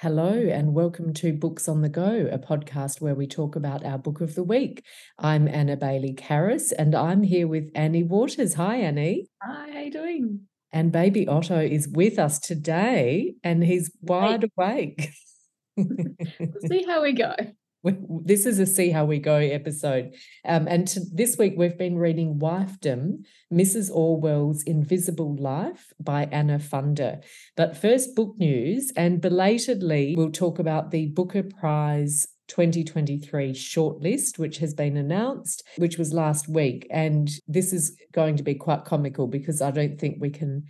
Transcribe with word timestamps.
Hello, 0.00 0.30
and 0.30 0.74
welcome 0.74 1.14
to 1.14 1.32
Books 1.32 1.70
on 1.70 1.80
the 1.80 1.88
Go, 1.88 2.28
a 2.30 2.38
podcast 2.38 3.00
where 3.00 3.14
we 3.14 3.26
talk 3.26 3.56
about 3.56 3.82
our 3.82 3.96
book 3.96 4.20
of 4.20 4.34
the 4.34 4.44
week. 4.44 4.84
I'm 5.18 5.48
Anna 5.48 5.74
Baillie-Karas, 5.74 6.70
and 6.78 6.94
I'm 6.94 7.22
here 7.22 7.48
with 7.48 7.70
Annie 7.74 8.02
Waters. 8.02 8.52
Hi, 8.52 8.76
Annie. 8.76 9.26
Hi, 9.42 9.70
how 9.72 9.80
you 9.80 9.90
doing? 9.90 10.40
And 10.70 10.92
baby 10.92 11.26
Otto 11.26 11.58
is 11.58 11.88
with 11.88 12.18
us 12.18 12.38
today, 12.38 13.36
and 13.42 13.64
he's 13.64 13.90
wide 14.02 14.44
awake. 14.58 15.12
we'll 15.78 15.88
see 16.68 16.84
how 16.86 17.02
we 17.02 17.14
go 17.14 17.34
this 18.24 18.46
is 18.46 18.58
a 18.58 18.66
see 18.66 18.90
how 18.90 19.04
we 19.04 19.18
go 19.18 19.36
episode 19.36 20.14
um, 20.44 20.66
and 20.68 20.88
to, 20.88 21.00
this 21.12 21.36
week 21.38 21.54
we've 21.56 21.78
been 21.78 21.96
reading 21.96 22.38
wifedom 22.38 23.24
mrs 23.52 23.90
orwell's 23.90 24.62
invisible 24.64 25.36
life 25.36 25.92
by 26.00 26.24
anna 26.32 26.58
funder 26.58 27.22
but 27.56 27.76
first 27.76 28.14
book 28.14 28.34
news 28.38 28.92
and 28.96 29.20
belatedly 29.20 30.14
we'll 30.16 30.30
talk 30.30 30.58
about 30.58 30.90
the 30.90 31.06
booker 31.06 31.42
prize 31.42 32.26
2023 32.48 33.52
shortlist, 33.52 34.38
which 34.38 34.58
has 34.58 34.72
been 34.72 34.96
announced, 34.96 35.64
which 35.78 35.98
was 35.98 36.12
last 36.12 36.48
week. 36.48 36.86
And 36.90 37.28
this 37.48 37.72
is 37.72 37.96
going 38.12 38.36
to 38.36 38.42
be 38.42 38.54
quite 38.54 38.84
comical 38.84 39.26
because 39.26 39.60
I 39.60 39.72
don't 39.72 39.98
think 39.98 40.18
we 40.20 40.30
can 40.30 40.64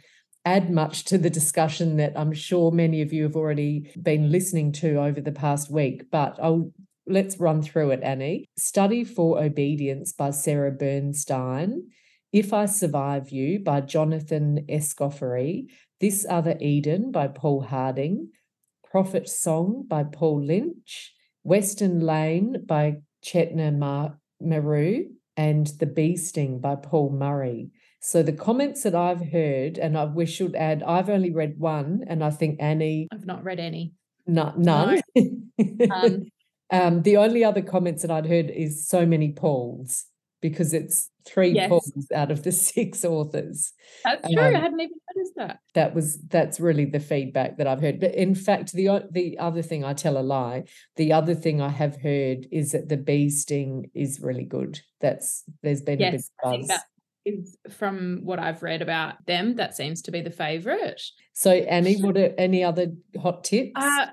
add 0.47 0.71
much 0.71 1.05
to 1.05 1.19
the 1.19 1.29
discussion 1.29 1.97
that 1.97 2.13
I'm 2.17 2.33
sure 2.33 2.71
many 2.71 3.03
of 3.03 3.13
you 3.13 3.25
have 3.25 3.37
already 3.37 3.91
been 4.01 4.31
listening 4.31 4.73
to 4.73 4.97
over 4.97 5.21
the 5.21 5.33
past 5.33 5.71
week. 5.71 6.05
But 6.11 6.39
I'll 6.41 6.73
Let's 7.09 7.39
run 7.39 7.63
through 7.63 7.93
it, 7.93 8.03
Annie. 8.03 8.49
Study 8.59 9.05
for 9.05 9.41
Obedience 9.41 10.13
by 10.13 10.31
Sarah 10.31 10.73
Bernstein. 10.73 11.91
If 12.33 12.53
I 12.53 12.67
Survive 12.67 13.31
You 13.31 13.61
by 13.61 13.83
Jonathan 13.83 14.67
Escoffery. 14.69 15.67
This 16.01 16.27
Other 16.29 16.57
Eden 16.61 17.13
by 17.13 17.29
Paul 17.29 17.63
Harding. 17.63 18.31
Prophet 18.91 19.29
Song 19.29 19.85
by 19.87 20.03
Paul 20.03 20.43
Lynch. 20.43 21.15
Western 21.45 22.01
Lane 22.01 22.65
by 22.67 22.97
Chetna 23.25 23.77
Mar- 23.77 24.19
Maroo. 24.43 25.05
And 25.37 25.69
The 25.79 25.87
Bee 25.87 26.17
Sting 26.17 26.59
by 26.59 26.75
Paul 26.75 27.11
Murray. 27.11 27.71
So 28.01 28.23
the 28.23 28.33
comments 28.33 28.83
that 28.83 28.95
I've 28.95 29.31
heard, 29.31 29.79
and 29.79 29.97
I, 29.97 30.07
we 30.07 30.27
should 30.27 30.57
add, 30.57 30.83
I've 30.83 31.11
only 31.11 31.31
read 31.31 31.59
one, 31.59 32.05
and 32.09 32.25
I 32.25 32.31
think 32.31 32.59
Annie. 32.61 33.09
I've 33.13 33.27
not 33.27 33.45
read 33.45 33.61
any. 33.61 33.93
No, 34.27 34.53
none. 34.57 35.03
No. 35.15 35.23
um, 35.93 36.27
um, 36.71 37.03
the 37.03 37.17
only 37.17 37.45
other 37.45 37.63
comments 37.63 38.03
that 38.03 38.11
I'd 38.11 38.27
heard 38.27 38.51
is 38.51 38.89
so 38.89 39.07
many 39.07 39.33
Pauls 39.33 40.07
because 40.43 40.73
it's 40.73 41.11
three 41.25 41.51
yes. 41.51 41.69
Pauls 41.69 42.09
out 42.15 42.31
of 42.31 42.43
the 42.43 42.53
six 42.71 43.05
authors. 43.05 43.73
That's 44.05 44.33
true. 44.33 44.43
Um, 44.43 44.55
I 44.55 44.59
hadn't 44.59 44.81
even 44.81 44.97
noticed 45.15 45.35
that. 45.37 45.59
That 45.75 45.95
was 45.95 46.19
that's 46.29 46.61
really 46.61 46.85
the 46.85 47.01
feedback 47.01 47.59
that 47.59 47.67
I've 47.67 47.81
heard. 47.81 48.01
But 48.01 48.15
in 48.15 48.35
fact, 48.35 48.73
the 48.73 49.07
the 49.11 49.39
other 49.39 49.63
thing 49.63 49.85
I 49.85 49.95
tell 49.95 50.19
a 50.19 50.23
lie. 50.23 50.65
The 50.97 51.13
other 51.13 51.35
thing 51.35 51.61
I 51.61 51.69
have 51.69 52.01
heard 52.01 52.47
is 52.53 52.73
that 52.73 52.89
the 52.89 52.97
bee 52.97 53.31
sting 53.31 53.91
is 53.95 54.21
really 54.21 54.45
good. 54.45 54.81
That's 55.01 55.45
there's 55.63 55.83
been 55.83 56.01
yes, 56.01 56.31
a 56.45 56.51
big 56.51 56.61
buzz. 56.61 56.69
that 56.69 56.85
is 57.25 57.57
from 57.71 58.21
what 58.23 58.39
I've 58.39 58.63
read 58.63 58.83
about 58.83 59.27
them. 59.27 59.57
That 59.57 59.77
seems 59.77 60.03
to 60.03 60.11
be 60.11 60.21
the 60.21 60.31
favourite. 60.31 61.01
So 61.33 61.51
Annie, 61.51 62.01
what 62.01 62.17
are 62.17 62.33
any 62.39 62.63
other 62.63 62.93
hot 63.21 63.45
tips? 63.45 63.73
Uh, 63.75 64.07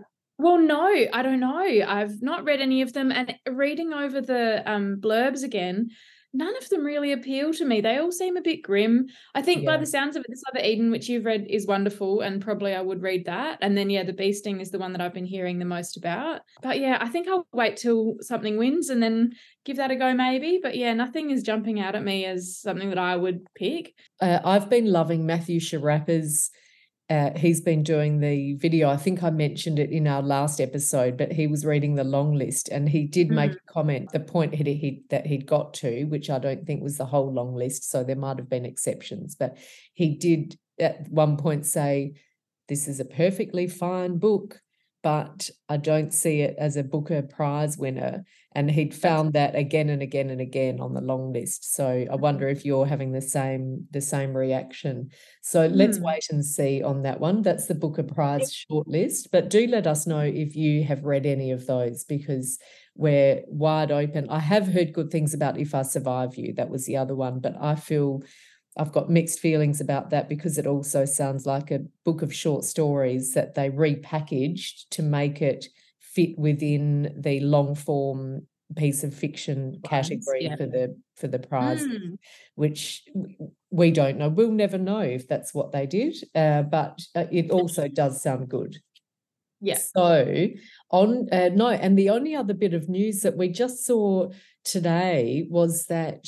well, 0.44 0.60
no, 0.60 0.86
I 1.14 1.22
don't 1.22 1.40
know. 1.40 1.66
I've 1.88 2.22
not 2.22 2.44
read 2.44 2.60
any 2.60 2.82
of 2.82 2.92
them, 2.92 3.14
and 3.14 3.34
reading 3.50 3.94
over 3.94 4.20
the 4.20 4.62
um, 4.70 4.98
blurbs 5.00 5.42
again, 5.42 5.90
none 6.34 6.58
of 6.58 6.68
them 6.68 6.84
really 6.84 7.14
appeal 7.14 7.54
to 7.54 7.64
me. 7.64 7.80
They 7.80 7.98
all 7.98 8.12
seem 8.12 8.36
a 8.36 8.42
bit 8.42 8.62
grim. 8.62 9.06
I 9.34 9.42
think 9.42 9.64
yeah. 9.64 9.72
by 9.72 9.78
the 9.78 9.86
sounds 9.86 10.18
of 10.18 10.22
it, 10.22 10.28
this 10.30 10.44
other 10.52 10.62
Eden, 10.62 10.92
which 10.92 11.08
you've 11.08 11.24
read, 11.24 11.46
is 11.50 11.66
wonderful, 11.66 12.20
and 12.20 12.42
probably 12.42 12.76
I 12.76 12.82
would 12.82 13.02
read 13.02 13.24
that. 13.28 13.60
And 13.62 13.78
then, 13.78 13.90
yeah, 13.90 14.04
the 14.04 14.12
Bee 14.12 14.34
Sting 14.34 14.60
is 14.60 14.70
the 14.70 14.80
one 14.80 14.92
that 14.92 15.00
I've 15.00 15.14
been 15.14 15.26
hearing 15.26 15.60
the 15.60 15.66
most 15.66 15.96
about. 15.96 16.42
But 16.62 16.78
yeah, 16.78 16.98
I 17.00 17.08
think 17.08 17.30
I'll 17.30 17.48
wait 17.54 17.78
till 17.78 18.18
something 18.20 18.58
wins 18.58 18.90
and 18.90 19.02
then 19.02 19.32
give 19.64 19.78
that 19.78 19.92
a 19.92 19.96
go, 19.96 20.14
maybe. 20.14 20.60
But 20.62 20.76
yeah, 20.76 20.94
nothing 20.94 21.32
is 21.32 21.42
jumping 21.42 21.80
out 21.80 21.96
at 21.96 22.04
me 22.04 22.26
as 22.26 22.60
something 22.60 22.90
that 22.90 23.00
I 23.00 23.16
would 23.16 23.48
pick. 23.56 23.94
Uh, 24.20 24.40
I've 24.44 24.70
been 24.70 24.92
loving 24.92 25.26
Matthew 25.26 25.62
Sciarappa's 25.62 26.52
uh, 27.10 27.32
he's 27.36 27.62
been 27.62 27.84
doing 27.84 28.20
the 28.20 28.54
video. 28.54 28.90
I 28.90 28.98
think 28.98 29.24
I 29.24 29.30
mentioned 29.30 29.78
it 29.78 29.92
in 29.92 30.08
our 30.08 30.22
last 30.22 30.62
episode, 30.62 31.18
but 31.18 31.32
he 31.32 31.48
was 31.48 31.66
reading 31.66 31.96
the 31.96 32.04
long 32.04 32.34
list 32.34 32.70
and 32.70 32.88
he 32.88 33.04
did 33.04 33.30
mm. 33.30 33.36
make 33.36 33.52
a 33.52 33.72
comment, 33.72 34.12
the 34.14 34.22
point 34.22 34.56
he, 34.56 34.64
he, 34.74 35.04
that 35.10 35.26
he'd 35.26 35.46
got 35.46 35.74
to, 35.76 36.06
which 36.06 36.30
I 36.30 36.40
don't 36.40 36.66
think 36.66 36.82
was 36.82 36.98
the 36.98 37.06
whole 37.06 37.32
long 37.32 37.56
list. 37.56 37.90
So 37.90 38.04
there 38.04 38.16
might 38.16 38.38
have 38.38 38.50
been 38.50 38.66
exceptions, 38.66 39.36
but 39.36 39.58
he 39.94 40.16
did 40.16 40.58
at 40.80 41.10
one 41.10 41.36
point 41.36 41.66
say, 41.66 42.14
This 42.70 42.88
is 42.88 43.02
a 43.02 43.06
perfectly 43.06 43.68
fine 43.68 44.18
book 44.18 44.62
but 45.04 45.50
I 45.68 45.78
don't 45.78 46.14
see 46.14 46.42
it 46.42 46.56
as 46.58 46.78
a 46.78 46.84
Booker 46.84 47.22
Prize 47.22 47.78
winner. 47.78 48.24
And 48.56 48.72
he'd 48.72 48.94
found 48.94 49.34
that 49.34 49.56
again 49.56 49.90
and 49.90 50.02
again 50.02 50.30
and 50.30 50.40
again 50.40 50.80
on 50.80 50.94
the 50.94 51.02
long 51.02 51.34
list. 51.34 51.76
So 51.76 52.06
I 52.10 52.16
wonder 52.16 52.48
if 52.48 52.64
you're 52.64 52.86
having 52.86 53.12
the 53.12 53.22
same 53.22 53.88
the 53.92 54.00
same 54.00 54.38
reaction. 54.38 55.10
So 55.42 55.68
mm. 55.68 55.76
let's 55.76 56.00
wait 56.00 56.28
and 56.30 56.46
see 56.46 56.82
on 56.84 57.02
that 57.02 57.20
one. 57.20 57.42
That's 57.42 57.66
the 57.66 57.76
Booker 57.76 58.04
Prize 58.04 58.66
shortlist. 58.72 59.30
But 59.32 59.50
do 59.50 59.68
let 59.68 59.88
us 59.88 60.08
know 60.08 60.20
if 60.20 60.56
you 60.56 60.84
have 60.84 61.04
read 61.04 61.26
any 61.26 61.52
of 61.52 61.66
those 61.66 62.04
because 62.06 62.60
we're 62.96 63.42
wide 63.48 63.92
open. 63.92 64.30
I 64.30 64.40
have 64.40 64.68
heard 64.68 64.94
good 64.94 65.10
things 65.10 65.34
about 65.34 65.58
If 65.58 65.74
I 65.74 65.82
Survive 65.82 66.36
You. 66.36 66.54
That 66.54 66.70
was 66.70 66.86
the 66.86 66.98
other 66.98 67.16
one, 67.16 67.40
but 67.40 67.56
I 67.60 67.76
feel 67.76 68.22
I've 68.78 68.92
got 68.92 69.10
mixed 69.10 69.40
feelings 69.40 69.82
about 69.82 70.10
that 70.10 70.30
because 70.30 70.58
it 70.58 70.66
also 70.66 71.06
sounds 71.06 71.46
like 71.46 71.72
a 71.72 71.86
book 72.06 72.22
of 72.22 72.34
short 72.34 72.64
stories 72.64 73.34
that 73.34 73.56
they 73.56 73.70
repackaged 73.70 74.90
to 74.92 75.04
make 75.04 75.42
it 75.42 75.68
fit 76.00 76.38
within 76.38 77.14
the 77.18 77.40
long 77.42 77.76
form 77.76 78.48
piece 78.76 79.04
of 79.04 79.14
fiction 79.14 79.80
category 79.84 80.46
yeah. 80.46 80.56
for 80.56 80.66
the 80.66 80.98
for 81.16 81.28
the 81.28 81.38
prize 81.38 81.84
mm. 81.84 82.18
which 82.56 83.04
we 83.70 83.92
don't 83.92 84.18
know 84.18 84.30
we'll 84.30 84.52
never 84.52 84.78
know 84.78 85.00
if 85.00 85.28
that's 85.28 85.54
what 85.54 85.72
they 85.72 85.86
did 85.86 86.16
uh, 86.34 86.64
but 86.64 87.00
uh, 87.16 87.26
it 87.32 87.52
also 87.52 87.88
does 87.94 88.22
sound 88.22 88.50
good 88.50 88.78
yeah 89.62 89.78
so 89.78 90.48
on 90.90 91.28
uh, 91.32 91.50
no 91.54 91.68
and 91.68 91.98
the 91.98 92.10
only 92.10 92.36
other 92.36 92.54
bit 92.54 92.74
of 92.74 92.90
news 92.90 93.22
that 93.22 93.38
we 93.38 93.48
just 93.48 93.86
saw 93.86 94.30
today 94.64 95.46
was 95.50 95.86
that 95.86 96.26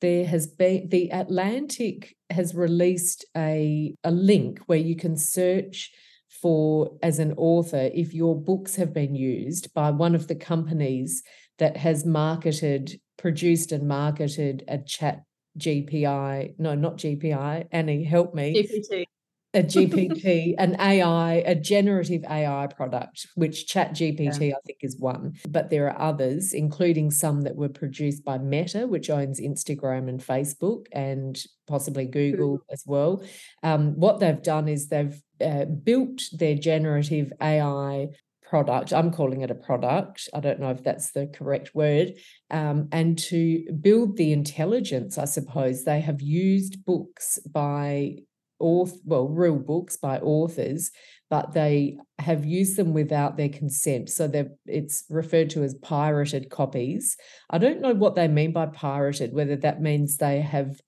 there 0.00 0.26
has 0.26 0.46
been 0.46 0.88
the 0.88 1.10
Atlantic 1.10 2.16
has 2.30 2.54
released 2.54 3.24
a, 3.36 3.94
a 4.04 4.10
link 4.10 4.60
where 4.66 4.78
you 4.78 4.96
can 4.96 5.16
search 5.16 5.92
for 6.28 6.96
as 7.02 7.18
an 7.18 7.32
author 7.36 7.90
if 7.94 8.12
your 8.12 8.38
books 8.40 8.76
have 8.76 8.92
been 8.92 9.14
used 9.14 9.72
by 9.74 9.90
one 9.90 10.14
of 10.14 10.28
the 10.28 10.34
companies 10.34 11.22
that 11.58 11.76
has 11.76 12.04
marketed 12.04 13.00
produced 13.16 13.72
and 13.72 13.88
marketed 13.88 14.62
a 14.68 14.78
chat 14.78 15.22
gpi 15.58 16.54
no 16.58 16.74
not 16.74 16.98
gpi 16.98 17.66
annie 17.72 18.04
help 18.04 18.34
me. 18.34 18.54
GPT 18.54 19.06
a 19.54 19.62
GPT, 19.62 20.54
an 20.58 20.76
AI, 20.80 21.34
a 21.46 21.54
generative 21.54 22.24
AI 22.24 22.66
product, 22.68 23.26
which 23.34 23.66
Chat 23.66 23.92
GPT, 23.92 24.48
yeah. 24.48 24.56
I 24.56 24.60
think, 24.66 24.78
is 24.82 24.98
one. 24.98 25.34
But 25.48 25.70
there 25.70 25.90
are 25.90 26.00
others, 26.00 26.52
including 26.52 27.10
some 27.10 27.42
that 27.42 27.56
were 27.56 27.68
produced 27.68 28.24
by 28.24 28.38
Meta, 28.38 28.86
which 28.86 29.10
owns 29.10 29.40
Instagram 29.40 30.08
and 30.08 30.20
Facebook 30.20 30.86
and 30.92 31.42
possibly 31.66 32.06
Google 32.06 32.60
as 32.70 32.84
well. 32.86 33.22
Um, 33.62 33.98
what 33.98 34.20
they've 34.20 34.42
done 34.42 34.68
is 34.68 34.88
they've 34.88 35.20
uh, 35.40 35.64
built 35.64 36.22
their 36.32 36.54
generative 36.54 37.32
AI 37.40 38.08
product. 38.48 38.92
I'm 38.92 39.10
calling 39.10 39.42
it 39.42 39.50
a 39.50 39.54
product. 39.54 40.28
I 40.32 40.40
don't 40.40 40.60
know 40.60 40.70
if 40.70 40.82
that's 40.82 41.10
the 41.10 41.26
correct 41.26 41.74
word. 41.74 42.14
Um, 42.50 42.88
and 42.92 43.18
to 43.18 43.64
build 43.80 44.16
the 44.16 44.32
intelligence, 44.32 45.18
I 45.18 45.24
suppose, 45.24 45.84
they 45.84 46.00
have 46.00 46.22
used 46.22 46.84
books 46.84 47.38
by 47.50 48.18
author, 48.58 48.96
well, 49.04 49.28
real 49.28 49.56
books 49.56 49.96
by 49.96 50.18
authors, 50.18 50.90
but 51.28 51.52
they 51.52 51.98
have 52.18 52.44
used 52.44 52.76
them 52.76 52.92
without 52.92 53.36
their 53.36 53.48
consent. 53.48 54.10
So 54.10 54.28
they 54.28 54.46
it's 54.66 55.04
referred 55.10 55.50
to 55.50 55.64
as 55.64 55.74
pirated 55.74 56.50
copies. 56.50 57.16
I 57.50 57.58
don't 57.58 57.80
know 57.80 57.94
what 57.94 58.14
they 58.14 58.28
mean 58.28 58.52
by 58.52 58.66
pirated, 58.66 59.32
whether 59.32 59.56
that 59.56 59.82
means 59.82 60.16
they 60.16 60.40
have 60.40 60.80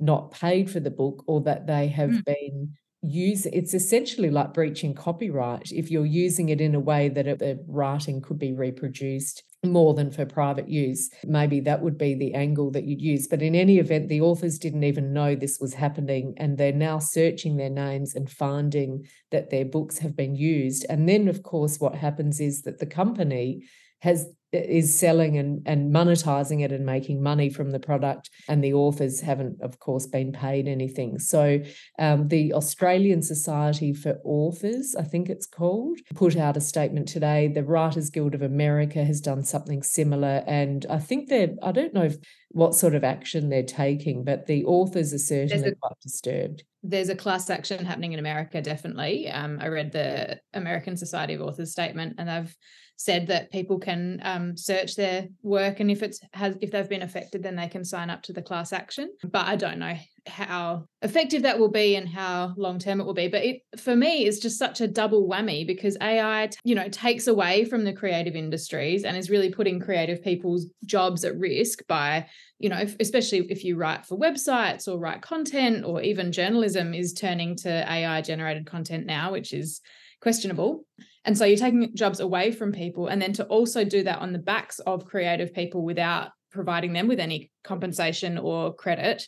not 0.00 0.32
paid 0.32 0.70
for 0.70 0.80
the 0.80 0.90
book 0.90 1.24
or 1.26 1.42
that 1.42 1.66
they 1.66 1.88
have 1.88 2.10
mm. 2.10 2.24
been 2.24 2.74
use 3.02 3.46
it's 3.46 3.74
essentially 3.74 4.30
like 4.30 4.54
breaching 4.54 4.94
copyright 4.94 5.72
if 5.72 5.90
you're 5.90 6.06
using 6.06 6.50
it 6.50 6.60
in 6.60 6.74
a 6.74 6.80
way 6.80 7.08
that 7.08 7.26
the 7.40 7.58
writing 7.66 8.20
could 8.20 8.38
be 8.38 8.52
reproduced 8.52 9.42
more 9.64 9.94
than 9.94 10.10
for 10.10 10.26
private 10.26 10.68
use. 10.68 11.08
Maybe 11.24 11.60
that 11.60 11.82
would 11.82 11.96
be 11.96 12.14
the 12.14 12.34
angle 12.34 12.70
that 12.72 12.84
you'd 12.84 13.00
use. 13.00 13.28
But 13.28 13.42
in 13.42 13.54
any 13.54 13.78
event, 13.78 14.08
the 14.08 14.20
authors 14.20 14.58
didn't 14.58 14.84
even 14.84 15.12
know 15.12 15.34
this 15.34 15.58
was 15.60 15.74
happening. 15.74 16.34
And 16.36 16.58
they're 16.58 16.72
now 16.72 16.98
searching 16.98 17.56
their 17.56 17.70
names 17.70 18.14
and 18.14 18.28
finding 18.28 19.06
that 19.30 19.50
their 19.50 19.64
books 19.64 19.98
have 19.98 20.16
been 20.16 20.34
used. 20.34 20.84
And 20.88 21.08
then, 21.08 21.28
of 21.28 21.42
course, 21.42 21.78
what 21.78 21.94
happens 21.94 22.40
is 22.40 22.62
that 22.62 22.80
the 22.80 22.86
company 22.86 23.62
has 24.00 24.26
is 24.52 24.98
selling 24.98 25.38
and, 25.38 25.62
and 25.66 25.94
monetizing 25.94 26.62
it 26.62 26.72
and 26.72 26.84
making 26.84 27.22
money 27.22 27.48
from 27.50 27.70
the 27.70 27.80
product, 27.80 28.30
and 28.48 28.62
the 28.62 28.74
authors 28.74 29.20
haven't, 29.20 29.60
of 29.62 29.78
course, 29.78 30.06
been 30.06 30.32
paid 30.32 30.68
anything. 30.68 31.18
So, 31.18 31.60
um, 31.98 32.28
the 32.28 32.52
Australian 32.52 33.22
Society 33.22 33.92
for 33.92 34.20
Authors, 34.24 34.94
I 34.98 35.02
think 35.02 35.28
it's 35.28 35.46
called, 35.46 35.98
put 36.14 36.36
out 36.36 36.56
a 36.56 36.60
statement 36.60 37.08
today. 37.08 37.48
The 37.48 37.64
Writers 37.64 38.10
Guild 38.10 38.34
of 38.34 38.42
America 38.42 39.04
has 39.04 39.20
done 39.20 39.42
something 39.42 39.82
similar, 39.82 40.44
and 40.46 40.86
I 40.90 40.98
think 40.98 41.28
they're, 41.28 41.54
I 41.62 41.72
don't 41.72 41.94
know 41.94 42.04
if, 42.04 42.16
what 42.54 42.74
sort 42.74 42.94
of 42.94 43.02
action 43.02 43.48
they're 43.48 43.62
taking, 43.62 44.24
but 44.24 44.46
the 44.46 44.64
authors 44.66 45.14
are 45.14 45.18
certainly 45.18 45.70
a, 45.70 45.74
quite 45.74 45.98
disturbed. 46.02 46.64
There's 46.82 47.08
a 47.08 47.16
class 47.16 47.48
action 47.48 47.84
happening 47.84 48.12
in 48.12 48.18
America, 48.18 48.60
definitely. 48.60 49.30
Um, 49.30 49.58
I 49.60 49.68
read 49.68 49.92
the 49.92 50.38
American 50.52 50.96
Society 50.96 51.34
of 51.34 51.40
Authors 51.40 51.72
statement, 51.72 52.16
and 52.18 52.28
they've 52.28 52.54
said 53.04 53.26
that 53.26 53.50
people 53.50 53.78
can 53.78 54.20
um, 54.22 54.56
search 54.56 54.96
their 54.96 55.28
work 55.42 55.80
and 55.80 55.90
if 55.90 56.02
it's 56.02 56.20
has 56.32 56.56
if 56.60 56.70
they've 56.70 56.88
been 56.88 57.02
affected 57.02 57.42
then 57.42 57.56
they 57.56 57.68
can 57.68 57.84
sign 57.84 58.10
up 58.10 58.22
to 58.22 58.32
the 58.32 58.42
class 58.42 58.72
action. 58.72 59.10
But 59.22 59.46
i 59.46 59.56
don't 59.56 59.78
know 59.78 59.96
how 60.26 60.84
effective 61.02 61.42
that 61.42 61.58
will 61.58 61.70
be 61.70 61.96
and 61.96 62.08
how 62.08 62.54
long 62.56 62.78
term 62.78 63.00
it 63.00 63.04
will 63.04 63.14
be. 63.14 63.28
But 63.28 63.44
it 63.44 63.62
for 63.76 63.96
me 63.96 64.24
is 64.24 64.38
just 64.38 64.58
such 64.58 64.80
a 64.80 64.86
double 64.86 65.28
whammy 65.28 65.66
because 65.66 65.96
ai 66.00 66.50
you 66.64 66.74
know 66.74 66.88
takes 66.88 67.26
away 67.26 67.64
from 67.64 67.84
the 67.84 67.92
creative 67.92 68.36
industries 68.36 69.04
and 69.04 69.16
is 69.16 69.30
really 69.30 69.50
putting 69.50 69.80
creative 69.80 70.22
people's 70.22 70.66
jobs 70.84 71.24
at 71.24 71.36
risk 71.38 71.86
by 71.88 72.26
you 72.58 72.68
know 72.68 72.78
if, 72.78 72.96
especially 73.00 73.40
if 73.50 73.64
you 73.64 73.76
write 73.76 74.06
for 74.06 74.18
websites 74.18 74.86
or 74.86 74.98
write 74.98 75.22
content 75.22 75.84
or 75.84 76.00
even 76.02 76.32
journalism 76.32 76.94
is 76.94 77.12
turning 77.12 77.56
to 77.56 77.92
ai 77.92 78.20
generated 78.20 78.66
content 78.66 79.06
now 79.06 79.32
which 79.32 79.52
is 79.52 79.80
questionable 80.20 80.84
and 81.24 81.36
so 81.38 81.44
you're 81.44 81.56
taking 81.56 81.94
jobs 81.94 82.20
away 82.20 82.50
from 82.50 82.72
people. 82.72 83.06
And 83.06 83.22
then 83.22 83.32
to 83.34 83.44
also 83.44 83.84
do 83.84 84.02
that 84.02 84.18
on 84.18 84.32
the 84.32 84.38
backs 84.38 84.78
of 84.80 85.04
creative 85.04 85.54
people 85.54 85.82
without 85.82 86.30
providing 86.50 86.92
them 86.92 87.08
with 87.08 87.20
any 87.20 87.50
compensation 87.64 88.38
or 88.38 88.74
credit. 88.74 89.26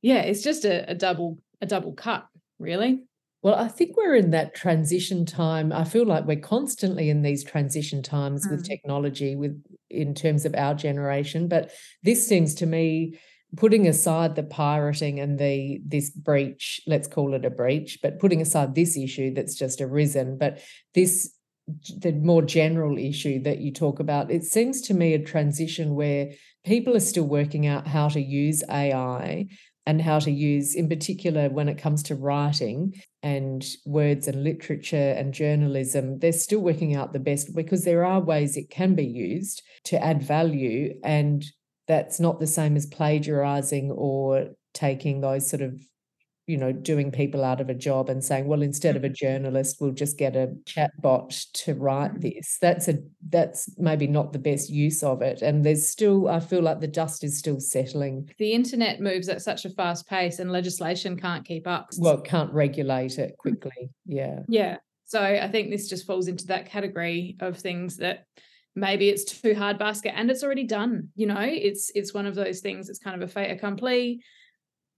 Yeah, 0.00 0.20
it's 0.20 0.42
just 0.42 0.64
a, 0.64 0.90
a 0.90 0.94
double, 0.94 1.38
a 1.60 1.66
double 1.66 1.92
cut, 1.92 2.26
really. 2.58 3.02
Well, 3.42 3.54
I 3.54 3.68
think 3.68 3.96
we're 3.96 4.16
in 4.16 4.30
that 4.32 4.54
transition 4.54 5.24
time. 5.24 5.72
I 5.72 5.84
feel 5.84 6.04
like 6.04 6.24
we're 6.24 6.40
constantly 6.40 7.08
in 7.08 7.22
these 7.22 7.44
transition 7.44 8.02
times 8.02 8.46
mm. 8.46 8.50
with 8.50 8.66
technology, 8.66 9.36
with 9.36 9.62
in 9.90 10.14
terms 10.14 10.44
of 10.44 10.54
our 10.56 10.74
generation. 10.74 11.46
But 11.46 11.70
this 12.02 12.26
seems 12.26 12.54
to 12.56 12.66
me 12.66 13.18
putting 13.56 13.86
aside 13.86 14.36
the 14.36 14.42
pirating 14.42 15.20
and 15.20 15.38
the 15.38 15.80
this 15.86 16.10
breach 16.10 16.80
let's 16.86 17.08
call 17.08 17.34
it 17.34 17.44
a 17.44 17.50
breach 17.50 17.98
but 18.02 18.18
putting 18.18 18.42
aside 18.42 18.74
this 18.74 18.96
issue 18.96 19.32
that's 19.32 19.54
just 19.54 19.80
arisen 19.80 20.36
but 20.36 20.60
this 20.94 21.34
the 21.98 22.12
more 22.12 22.42
general 22.42 22.98
issue 22.98 23.42
that 23.42 23.58
you 23.58 23.72
talk 23.72 24.00
about 24.00 24.30
it 24.30 24.44
seems 24.44 24.82
to 24.82 24.94
me 24.94 25.14
a 25.14 25.18
transition 25.18 25.94
where 25.94 26.30
people 26.64 26.94
are 26.94 27.00
still 27.00 27.26
working 27.26 27.66
out 27.66 27.86
how 27.86 28.08
to 28.08 28.20
use 28.20 28.62
ai 28.70 29.46
and 29.86 30.02
how 30.02 30.18
to 30.18 30.30
use 30.30 30.74
in 30.74 30.86
particular 30.86 31.48
when 31.48 31.68
it 31.68 31.78
comes 31.78 32.02
to 32.02 32.14
writing 32.14 32.92
and 33.22 33.64
words 33.86 34.28
and 34.28 34.44
literature 34.44 35.14
and 35.16 35.32
journalism 35.32 36.18
they're 36.18 36.32
still 36.32 36.60
working 36.60 36.94
out 36.94 37.14
the 37.14 37.18
best 37.18 37.54
because 37.54 37.84
there 37.84 38.04
are 38.04 38.20
ways 38.20 38.56
it 38.56 38.68
can 38.68 38.94
be 38.94 39.06
used 39.06 39.62
to 39.84 40.02
add 40.02 40.22
value 40.22 40.94
and 41.02 41.46
that's 41.88 42.20
not 42.20 42.38
the 42.38 42.46
same 42.46 42.76
as 42.76 42.86
plagiarizing 42.86 43.90
or 43.90 44.50
taking 44.74 45.20
those 45.20 45.48
sort 45.48 45.62
of 45.62 45.80
you 46.48 46.56
know 46.56 46.72
doing 46.72 47.10
people 47.12 47.44
out 47.44 47.60
of 47.60 47.68
a 47.68 47.74
job 47.74 48.08
and 48.08 48.24
saying 48.24 48.46
well 48.46 48.62
instead 48.62 48.96
of 48.96 49.04
a 49.04 49.08
mm-hmm. 49.08 49.14
journalist 49.14 49.76
we'll 49.80 49.92
just 49.92 50.16
get 50.16 50.34
a 50.34 50.54
chat 50.64 50.90
bot 51.00 51.30
to 51.52 51.74
write 51.74 52.12
mm-hmm. 52.12 52.20
this. 52.20 52.58
That's 52.60 52.88
a 52.88 52.98
that's 53.28 53.70
maybe 53.78 54.06
not 54.06 54.32
the 54.32 54.38
best 54.38 54.70
use 54.70 55.02
of 55.02 55.20
it 55.20 55.42
and 55.42 55.64
there's 55.64 55.88
still 55.88 56.28
i 56.28 56.40
feel 56.40 56.62
like 56.62 56.80
the 56.80 56.88
dust 56.88 57.22
is 57.22 57.38
still 57.38 57.60
settling. 57.60 58.30
The 58.38 58.52
internet 58.52 59.00
moves 59.00 59.28
at 59.28 59.42
such 59.42 59.64
a 59.64 59.70
fast 59.70 60.08
pace 60.08 60.38
and 60.38 60.50
legislation 60.50 61.18
can't 61.18 61.44
keep 61.44 61.66
up. 61.66 61.90
Well 61.98 62.20
can't 62.20 62.52
regulate 62.52 63.18
it 63.18 63.36
quickly 63.38 63.90
yeah. 64.06 64.40
Yeah. 64.48 64.78
So 65.04 65.22
i 65.22 65.48
think 65.48 65.70
this 65.70 65.88
just 65.88 66.06
falls 66.06 66.28
into 66.28 66.46
that 66.46 66.70
category 66.70 67.36
of 67.40 67.58
things 67.58 67.98
that 67.98 68.24
maybe 68.78 69.08
it's 69.08 69.24
too 69.24 69.54
hard 69.54 69.78
basket 69.78 70.12
and 70.16 70.30
it's 70.30 70.42
already 70.42 70.64
done 70.64 71.08
you 71.14 71.26
know 71.26 71.40
it's 71.40 71.90
it's 71.94 72.14
one 72.14 72.26
of 72.26 72.34
those 72.34 72.60
things 72.60 72.88
it's 72.88 72.98
kind 72.98 73.20
of 73.20 73.28
a 73.28 73.32
fait 73.32 73.50
accompli 73.50 74.20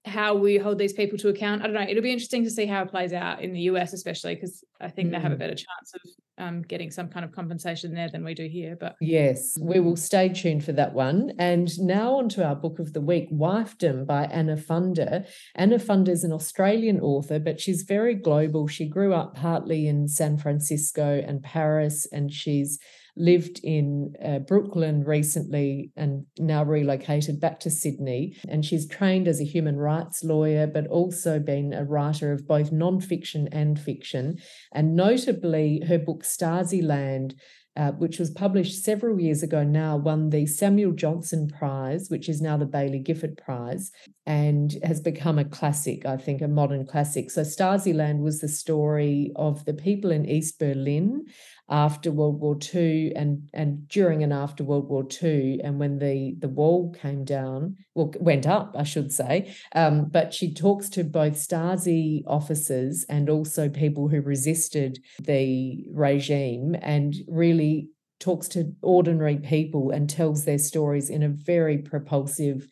how 0.06 0.34
we 0.34 0.56
hold 0.56 0.78
these 0.78 0.94
people 0.94 1.18
to 1.18 1.28
account 1.28 1.62
i 1.62 1.66
don't 1.66 1.74
know 1.74 1.82
it'll 1.82 2.02
be 2.02 2.12
interesting 2.12 2.42
to 2.42 2.50
see 2.50 2.66
how 2.66 2.82
it 2.82 2.90
plays 2.90 3.12
out 3.12 3.42
in 3.42 3.52
the 3.52 3.60
us 3.60 3.92
especially 3.92 4.34
because 4.34 4.64
i 4.80 4.88
think 4.88 5.08
mm. 5.08 5.12
they 5.12 5.20
have 5.20 5.32
a 5.32 5.34
mm. 5.34 5.38
better 5.38 5.54
chance 5.54 5.94
of 5.94 6.00
um, 6.38 6.62
getting 6.62 6.90
some 6.90 7.08
kind 7.08 7.22
of 7.22 7.32
compensation 7.32 7.94
there 7.94 8.08
than 8.08 8.24
we 8.24 8.32
do 8.32 8.48
here 8.48 8.74
but 8.80 8.96
yes 9.02 9.58
we 9.60 9.78
will 9.78 9.96
stay 9.96 10.30
tuned 10.30 10.64
for 10.64 10.72
that 10.72 10.94
one 10.94 11.32
and 11.38 11.78
now 11.78 12.14
on 12.14 12.30
to 12.30 12.42
our 12.42 12.56
book 12.56 12.78
of 12.78 12.94
the 12.94 13.00
week 13.00 13.30
wifedom 13.30 14.06
by 14.06 14.24
anna 14.24 14.56
funder 14.56 15.26
anna 15.54 15.76
funder 15.76 16.08
is 16.08 16.24
an 16.24 16.32
australian 16.32 16.98
author 17.00 17.38
but 17.38 17.60
she's 17.60 17.82
very 17.82 18.14
global 18.14 18.66
she 18.66 18.88
grew 18.88 19.12
up 19.12 19.34
partly 19.34 19.86
in 19.86 20.08
san 20.08 20.38
francisco 20.38 21.22
and 21.26 21.42
paris 21.42 22.06
and 22.10 22.32
she's 22.32 22.78
lived 23.16 23.60
in 23.62 24.14
uh, 24.24 24.38
Brooklyn 24.40 25.04
recently 25.04 25.92
and 25.96 26.26
now 26.38 26.64
relocated 26.64 27.40
back 27.40 27.60
to 27.60 27.70
Sydney. 27.70 28.36
And 28.48 28.64
she's 28.64 28.88
trained 28.88 29.28
as 29.28 29.40
a 29.40 29.44
human 29.44 29.76
rights 29.76 30.22
lawyer, 30.24 30.66
but 30.66 30.86
also 30.86 31.38
been 31.38 31.72
a 31.72 31.84
writer 31.84 32.32
of 32.32 32.46
both 32.46 32.70
nonfiction 32.70 33.48
and 33.52 33.78
fiction. 33.78 34.36
And 34.72 34.94
notably, 34.96 35.82
her 35.86 35.98
book 35.98 36.22
Stasiland. 36.24 37.34
Uh, 37.76 37.92
which 37.92 38.18
was 38.18 38.32
published 38.32 38.82
several 38.82 39.20
years 39.20 39.44
ago 39.44 39.62
now, 39.62 39.96
won 39.96 40.30
the 40.30 40.44
Samuel 40.44 40.90
Johnson 40.90 41.48
Prize, 41.48 42.08
which 42.10 42.28
is 42.28 42.42
now 42.42 42.56
the 42.56 42.66
Baillie 42.66 43.02
Gifford 43.02 43.36
Prize, 43.36 43.92
and 44.26 44.76
has 44.82 45.00
become 45.00 45.38
a 45.38 45.44
classic, 45.44 46.04
I 46.04 46.16
think, 46.16 46.42
a 46.42 46.48
modern 46.48 46.84
classic. 46.84 47.30
So, 47.30 47.42
Stasiland 47.42 48.22
was 48.22 48.40
the 48.40 48.48
story 48.48 49.30
of 49.36 49.64
the 49.66 49.72
people 49.72 50.10
in 50.10 50.28
East 50.28 50.58
Berlin 50.58 51.26
after 51.70 52.10
World 52.10 52.40
War 52.40 52.58
II 52.74 53.14
and 53.14 53.48
and 53.54 53.88
during 53.88 54.22
and 54.22 54.32
after 54.32 54.64
World 54.64 54.88
War 54.88 55.06
II, 55.22 55.60
and 55.62 55.78
when 55.78 55.98
the 55.98 56.36
the 56.38 56.48
wall 56.48 56.92
came 56.92 57.24
down, 57.24 57.76
well, 57.94 58.12
went 58.18 58.46
up, 58.46 58.74
I 58.76 58.82
should 58.82 59.12
say. 59.12 59.54
Um, 59.74 60.06
but 60.06 60.34
she 60.34 60.52
talks 60.52 60.88
to 60.90 61.04
both 61.04 61.34
Stasi 61.34 62.22
officers 62.26 63.04
and 63.08 63.30
also 63.30 63.68
people 63.68 64.08
who 64.08 64.20
resisted 64.20 64.98
the 65.22 65.86
regime, 65.92 66.76
and 66.82 67.14
really 67.28 67.88
talks 68.18 68.48
to 68.48 68.74
ordinary 68.82 69.38
people 69.38 69.90
and 69.90 70.10
tells 70.10 70.44
their 70.44 70.58
stories 70.58 71.08
in 71.08 71.22
a 71.22 71.28
very 71.28 71.78
propulsive 71.78 72.68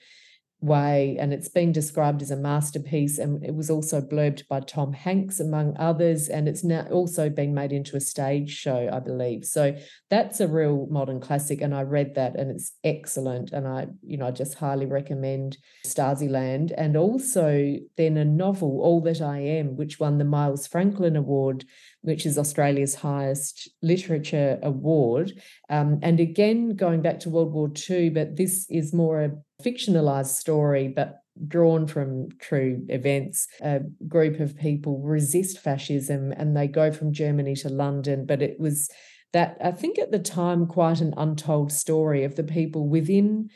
way 0.60 1.16
and 1.20 1.32
it's 1.32 1.48
been 1.48 1.70
described 1.70 2.20
as 2.20 2.32
a 2.32 2.36
masterpiece 2.36 3.18
and 3.18 3.44
it 3.44 3.54
was 3.54 3.70
also 3.70 4.00
blurbed 4.00 4.46
by 4.48 4.58
Tom 4.58 4.92
Hanks 4.92 5.38
among 5.38 5.76
others 5.78 6.28
and 6.28 6.48
it's 6.48 6.64
now 6.64 6.84
also 6.90 7.28
been 7.28 7.54
made 7.54 7.70
into 7.70 7.96
a 7.96 8.00
stage 8.00 8.50
show 8.50 8.90
I 8.92 8.98
believe 8.98 9.44
so 9.44 9.76
that's 10.10 10.40
a 10.40 10.48
real 10.48 10.88
modern 10.90 11.20
classic 11.20 11.60
and 11.60 11.72
I 11.72 11.82
read 11.82 12.16
that 12.16 12.34
and 12.34 12.50
it's 12.50 12.72
excellent 12.82 13.52
and 13.52 13.68
I 13.68 13.86
you 14.02 14.16
know 14.16 14.26
I 14.26 14.30
just 14.32 14.54
highly 14.54 14.86
recommend 14.86 15.58
Stasiland 15.86 16.72
and 16.76 16.96
also 16.96 17.76
then 17.96 18.16
a 18.16 18.24
novel 18.24 18.80
All 18.82 19.00
That 19.02 19.20
I 19.20 19.38
Am 19.38 19.76
which 19.76 20.00
won 20.00 20.18
the 20.18 20.24
Miles 20.24 20.66
Franklin 20.66 21.14
Award 21.14 21.64
which 22.00 22.24
is 22.26 22.38
Australia's 22.38 22.94
highest 22.94 23.68
literature 23.82 24.58
award. 24.62 25.32
Um, 25.68 25.98
and 26.00 26.20
again, 26.20 26.76
going 26.76 27.02
back 27.02 27.20
to 27.20 27.30
World 27.30 27.52
War 27.52 27.70
II, 27.90 28.10
but 28.10 28.36
this 28.36 28.66
is 28.70 28.94
more 28.94 29.20
a 29.20 29.32
fictionalized 29.62 30.36
story, 30.36 30.88
but 30.88 31.20
drawn 31.46 31.86
from 31.86 32.28
true 32.40 32.84
events. 32.88 33.46
A 33.60 33.80
group 34.06 34.40
of 34.40 34.56
people 34.56 34.98
resist 35.00 35.58
fascism 35.58 36.32
and 36.32 36.56
they 36.56 36.66
go 36.66 36.92
from 36.92 37.12
Germany 37.12 37.54
to 37.56 37.68
London, 37.68 38.26
but 38.26 38.42
it 38.42 38.58
was 38.58 38.88
that 39.32 39.58
I 39.62 39.72
think 39.72 39.98
at 39.98 40.10
the 40.10 40.18
time 40.18 40.66
quite 40.66 41.00
an 41.00 41.14
untold 41.16 41.70
story 41.70 42.24
of 42.24 42.36
the 42.36 42.44
people 42.44 42.88
within 42.88 43.50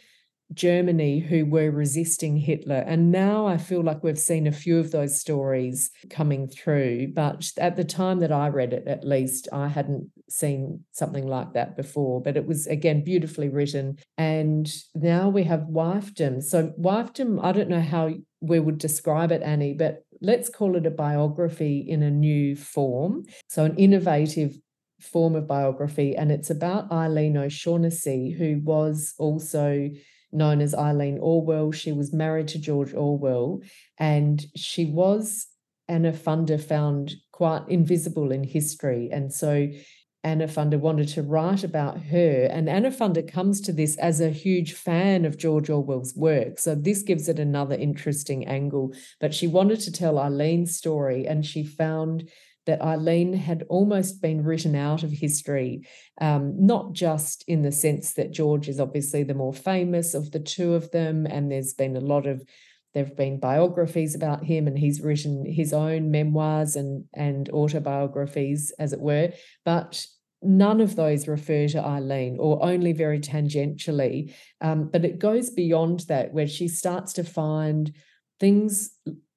Germany 0.55 1.21
who 1.21 1.45
were 1.45 1.71
resisting 1.71 2.37
Hitler. 2.37 2.85
And 2.87 3.11
now 3.11 3.47
I 3.47 3.57
feel 3.57 3.83
like 3.83 4.03
we've 4.03 4.19
seen 4.19 4.47
a 4.47 4.53
few 4.53 4.79
of 4.79 4.91
those 4.91 5.21
stories 5.21 5.91
coming 6.11 6.49
through. 6.49 7.09
But 7.15 7.51
at 7.59 7.77
the 7.77 7.85
time 7.85 8.21
that 8.21 8.33
I 8.33 8.49
read 8.49 8.73
it, 8.73 8.87
at 8.87 9.05
least, 9.05 9.49
I 9.53 9.69
hadn't 9.69 10.11
seen 10.29 10.85
something 10.93 11.27
like 11.27 11.53
that 11.55 11.77
before. 11.77 12.21
But 12.21 12.37
it 12.37 12.47
was, 12.47 12.67
again, 12.67 13.05
beautifully 13.05 13.49
written. 13.49 13.99
And 14.19 14.73
now 14.95 15.29
we 15.29 15.45
have 15.45 15.61
wifedom. 15.61 16.43
So, 16.43 16.73
wifedom, 16.79 17.43
I 17.43 17.53
don't 17.53 17.69
know 17.69 17.81
how 17.81 18.11
we 18.41 18.59
would 18.59 18.79
describe 18.79 19.33
it, 19.33 19.43
Annie, 19.43 19.75
but 19.75 20.05
let's 20.21 20.49
call 20.49 20.77
it 20.77 20.87
a 20.87 20.91
biography 20.91 21.85
in 21.87 22.03
a 22.03 22.11
new 22.11 22.57
form. 22.57 23.25
So, 23.49 23.65
an 23.65 23.77
innovative 23.77 24.59
form 25.01 25.35
of 25.35 25.47
biography. 25.47 26.17
And 26.17 26.31
it's 26.31 26.51
about 26.51 26.91
Eileen 26.93 27.37
O'Shaughnessy, 27.37 28.31
who 28.31 28.61
was 28.63 29.15
also 29.19 29.91
known 30.33 30.61
as 30.61 30.75
Eileen 30.75 31.19
Orwell. 31.19 31.73
She 31.73 31.93
was 31.93 32.13
married 32.13 32.49
to 32.49 32.59
George 32.59 32.95
Orwell, 32.95 33.61
and 33.99 34.45
she 34.57 34.87
was 34.87 35.47
Anna 35.89 36.13
Funder 36.13 36.61
found 36.61 37.15
quite 37.33 37.69
invisible 37.69 38.33
in 38.33 38.45
history. 38.45 39.11
And 39.13 39.33
so 39.33 39.69
Anna 40.25 40.47
Funder 40.47 40.79
wanted 40.79 41.09
to 41.09 41.23
write 41.23 41.65
about 41.65 42.01
her. 42.05 42.47
And 42.51 42.69
Anna 42.69 42.91
Funder 42.91 43.27
comes 43.31 43.61
to 43.63 43.73
this 43.73 43.97
as 43.97 44.21
a 44.21 44.31
huge 44.31 44.75
fan 44.75 45.25
of 45.25 45.37
George 45.37 45.69
Orwell's 45.69 46.15
work. 46.15 46.59
So 46.59 46.75
this 46.75 47.03
gives 47.03 47.29
it 47.29 47.39
another 47.39 47.75
interesting 47.75 48.47
angle. 48.47 48.95
But 49.21 49.35
she 49.35 49.49
wanted 49.49 49.81
to 49.81 49.93
tell 49.93 50.19
Eileen's 50.19 50.77
story, 50.77 51.27
and 51.27 51.45
she 51.45 51.65
found 51.65 52.31
that 52.67 52.81
Eileen 52.81 53.33
had 53.33 53.65
almost 53.69 54.23
been 54.23 54.45
written 54.45 54.77
out 54.77 55.03
of 55.03 55.11
history, 55.11 55.87
um, 56.21 56.55
not 56.65 56.93
just 56.93 57.45
in 57.49 57.63
the 57.63 57.73
sense 57.73 58.15
that 58.15 58.33
George 58.33 58.69
is 58.69 58.79
obviously 58.79 59.23
the 59.25 59.35
more 59.35 59.53
famous 59.53 60.15
of 60.15 60.31
the 60.31 60.41
two 60.41 60.75
of 60.75 60.91
them, 60.91 61.27
and 61.27 61.51
there's 61.51 61.75
been 61.75 61.97
a 61.97 62.01
lot 62.01 62.27
of 62.27 62.43
there 62.95 63.05
have 63.05 63.17
been 63.17 63.41
biographies 63.41 64.15
about 64.15 64.45
him 64.45 64.67
and 64.67 64.79
he's 64.79 65.01
written 65.01 65.45
his 65.47 65.73
own 65.73 66.11
memoirs 66.11 66.77
and 66.77 67.05
and 67.15 67.49
autobiographies 67.51 68.73
as 68.79 68.93
it 68.93 69.01
were 69.01 69.33
but 69.65 70.05
none 70.43 70.81
of 70.81 70.97
those 70.97 71.29
refer 71.29 71.69
to 71.69 71.83
eileen 71.83 72.37
or 72.39 72.63
only 72.65 72.93
very 72.93 73.19
tangentially 73.19 74.35
um, 74.61 74.89
but 74.93 75.05
it 75.05 75.19
goes 75.19 75.51
beyond 75.51 76.01
that 76.01 76.33
where 76.33 76.49
she 76.49 76.69
starts 76.69 77.13
to 77.15 77.25
find 77.25 77.95
things 78.41 78.91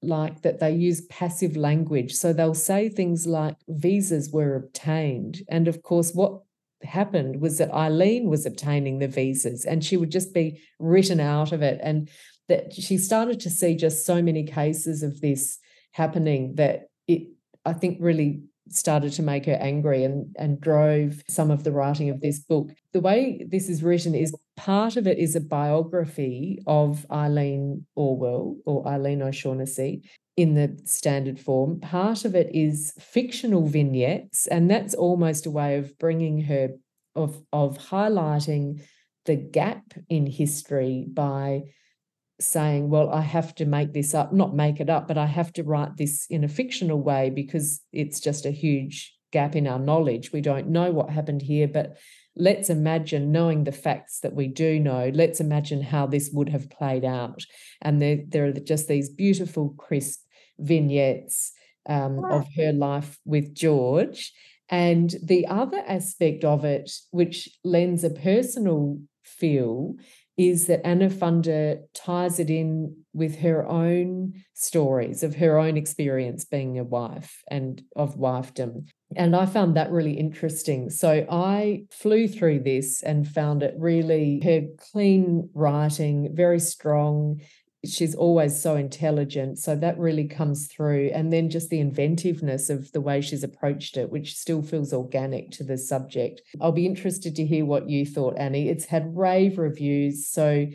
like 0.05 0.41
that 0.41 0.59
they 0.59 0.71
use 0.71 1.01
passive 1.07 1.55
language. 1.55 2.13
So 2.13 2.33
they'll 2.33 2.53
say 2.53 2.89
things 2.89 3.27
like 3.27 3.55
visas 3.67 4.31
were 4.31 4.55
obtained. 4.55 5.41
And 5.49 5.67
of 5.67 5.81
course 5.83 6.11
what 6.13 6.41
happened 6.83 7.41
was 7.41 7.57
that 7.57 7.73
eileen 7.73 8.29
was 8.29 8.45
obtaining 8.45 8.99
the 8.99 9.07
visas 9.07 9.65
and 9.65 9.83
she 9.83 9.97
would 9.97 10.11
just 10.11 10.33
be 10.33 10.61
written 10.79 11.19
out 11.19 11.51
of 11.51 11.61
it. 11.61 11.79
And 11.81 12.09
that 12.47 12.73
she 12.73 12.97
started 12.97 13.39
to 13.41 13.49
see 13.49 13.75
just 13.75 14.05
so 14.05 14.21
many 14.21 14.43
cases 14.43 15.03
of 15.03 15.21
this 15.21 15.59
happening 15.91 16.55
that 16.55 16.89
it 17.07 17.27
I 17.65 17.73
think 17.73 17.97
really 17.99 18.43
started 18.69 19.13
to 19.13 19.23
make 19.23 19.45
her 19.45 19.57
angry 19.59 20.03
and 20.03 20.35
and 20.37 20.61
drove 20.61 21.23
some 21.27 21.51
of 21.51 21.63
the 21.63 21.71
writing 21.71 22.09
of 22.09 22.21
this 22.21 22.39
book. 22.39 22.69
The 22.93 22.99
way 22.99 23.45
this 23.49 23.69
is 23.69 23.83
written 23.83 24.13
is 24.15 24.35
part 24.55 24.97
of 24.97 25.07
it 25.07 25.17
is 25.17 25.35
a 25.35 25.41
biography 25.41 26.61
of 26.65 27.05
Eileen 27.11 27.85
Orwell 27.95 28.57
or 28.65 28.87
Eileen 28.87 29.21
O'Shaughnessy 29.21 30.09
in 30.37 30.53
the 30.53 30.77
standard 30.85 31.39
form. 31.39 31.79
Part 31.79 32.25
of 32.25 32.35
it 32.35 32.53
is 32.53 32.93
fictional 32.99 33.67
vignettes, 33.67 34.47
and 34.47 34.69
that's 34.69 34.93
almost 34.93 35.45
a 35.45 35.51
way 35.51 35.77
of 35.77 35.97
bringing 35.97 36.41
her 36.41 36.69
of 37.15 37.41
of 37.53 37.77
highlighting 37.77 38.81
the 39.25 39.35
gap 39.35 39.93
in 40.09 40.27
history 40.27 41.07
by 41.11 41.63
saying, 42.39 42.89
well, 42.89 43.09
I 43.09 43.21
have 43.21 43.55
to 43.55 43.65
make 43.65 43.93
this 43.93 44.13
up, 44.13 44.33
not 44.33 44.53
make 44.53 44.79
it 44.79 44.89
up, 44.89 45.07
but 45.07 45.17
I 45.17 45.25
have 45.25 45.53
to 45.53 45.63
write 45.63 45.97
this 45.97 46.27
in 46.29 46.43
a 46.43 46.49
fictional 46.49 47.01
way 47.01 47.29
because 47.29 47.81
it's 47.93 48.19
just 48.19 48.45
a 48.45 48.51
huge 48.51 49.15
gap 49.31 49.55
in 49.55 49.67
our 49.67 49.79
knowledge. 49.79 50.31
We 50.31 50.41
don't 50.41 50.67
know 50.67 50.91
what 50.91 51.09
happened 51.09 51.41
here, 51.41 51.67
but 51.67 51.97
let's 52.35 52.69
imagine 52.69 53.31
knowing 53.31 53.63
the 53.63 53.71
facts 53.71 54.19
that 54.19 54.33
we 54.33 54.47
do 54.47 54.79
know, 54.79 55.11
let's 55.13 55.39
imagine 55.39 55.81
how 55.81 56.05
this 56.05 56.29
would 56.33 56.49
have 56.49 56.69
played 56.69 57.05
out. 57.05 57.43
And 57.81 58.01
there, 58.01 58.19
there 58.27 58.45
are 58.45 58.53
just 58.53 58.87
these 58.87 59.09
beautiful, 59.09 59.75
crisp 59.77 60.21
vignettes 60.59 61.53
um, 61.87 62.23
of 62.25 62.45
her 62.57 62.73
life 62.73 63.17
with 63.25 63.53
George. 63.53 64.33
And 64.69 65.13
the 65.23 65.47
other 65.47 65.83
aspect 65.87 66.43
of 66.43 66.65
it, 66.65 66.91
which 67.11 67.49
lends 67.63 68.03
a 68.03 68.09
personal 68.09 68.99
feel, 69.23 69.95
is 70.37 70.67
that 70.67 70.85
Anna 70.85 71.09
Funder 71.09 71.79
ties 71.93 72.39
it 72.39 72.49
in 72.49 72.97
with 73.13 73.39
her 73.39 73.65
own 73.67 74.33
stories 74.53 75.23
of 75.23 75.35
her 75.35 75.57
own 75.57 75.77
experience 75.77 76.43
being 76.43 76.77
a 76.77 76.83
wife 76.83 77.41
and 77.49 77.81
of 77.95 78.17
wifedom. 78.17 78.87
And 79.15 79.35
I 79.35 79.45
found 79.45 79.75
that 79.75 79.91
really 79.91 80.13
interesting. 80.13 80.89
So 80.89 81.25
I 81.29 81.83
flew 81.91 82.27
through 82.27 82.59
this 82.59 83.01
and 83.03 83.27
found 83.27 83.63
it 83.63 83.75
really 83.77 84.41
her 84.43 84.61
clean 84.91 85.49
writing, 85.53 86.29
very 86.33 86.59
strong, 86.59 87.41
she's 87.87 88.15
always 88.15 88.59
so 88.59 88.75
intelligent. 88.75 89.59
So 89.59 89.75
that 89.75 89.97
really 89.97 90.27
comes 90.27 90.67
through. 90.67 91.11
And 91.13 91.31
then 91.31 91.49
just 91.49 91.69
the 91.69 91.79
inventiveness 91.79 92.69
of 92.69 92.91
the 92.91 93.01
way 93.01 93.21
she's 93.21 93.43
approached 93.43 93.97
it, 93.97 94.11
which 94.11 94.35
still 94.35 94.61
feels 94.61 94.93
organic 94.93 95.51
to 95.51 95.63
the 95.63 95.77
subject. 95.77 96.41
I'll 96.59 96.71
be 96.71 96.85
interested 96.85 97.35
to 97.35 97.45
hear 97.45 97.65
what 97.65 97.89
you 97.89 98.05
thought, 98.05 98.37
Annie. 98.37 98.69
It's 98.69 98.85
had 98.85 99.15
rave 99.15 99.57
reviews. 99.57 100.27
So 100.27 100.67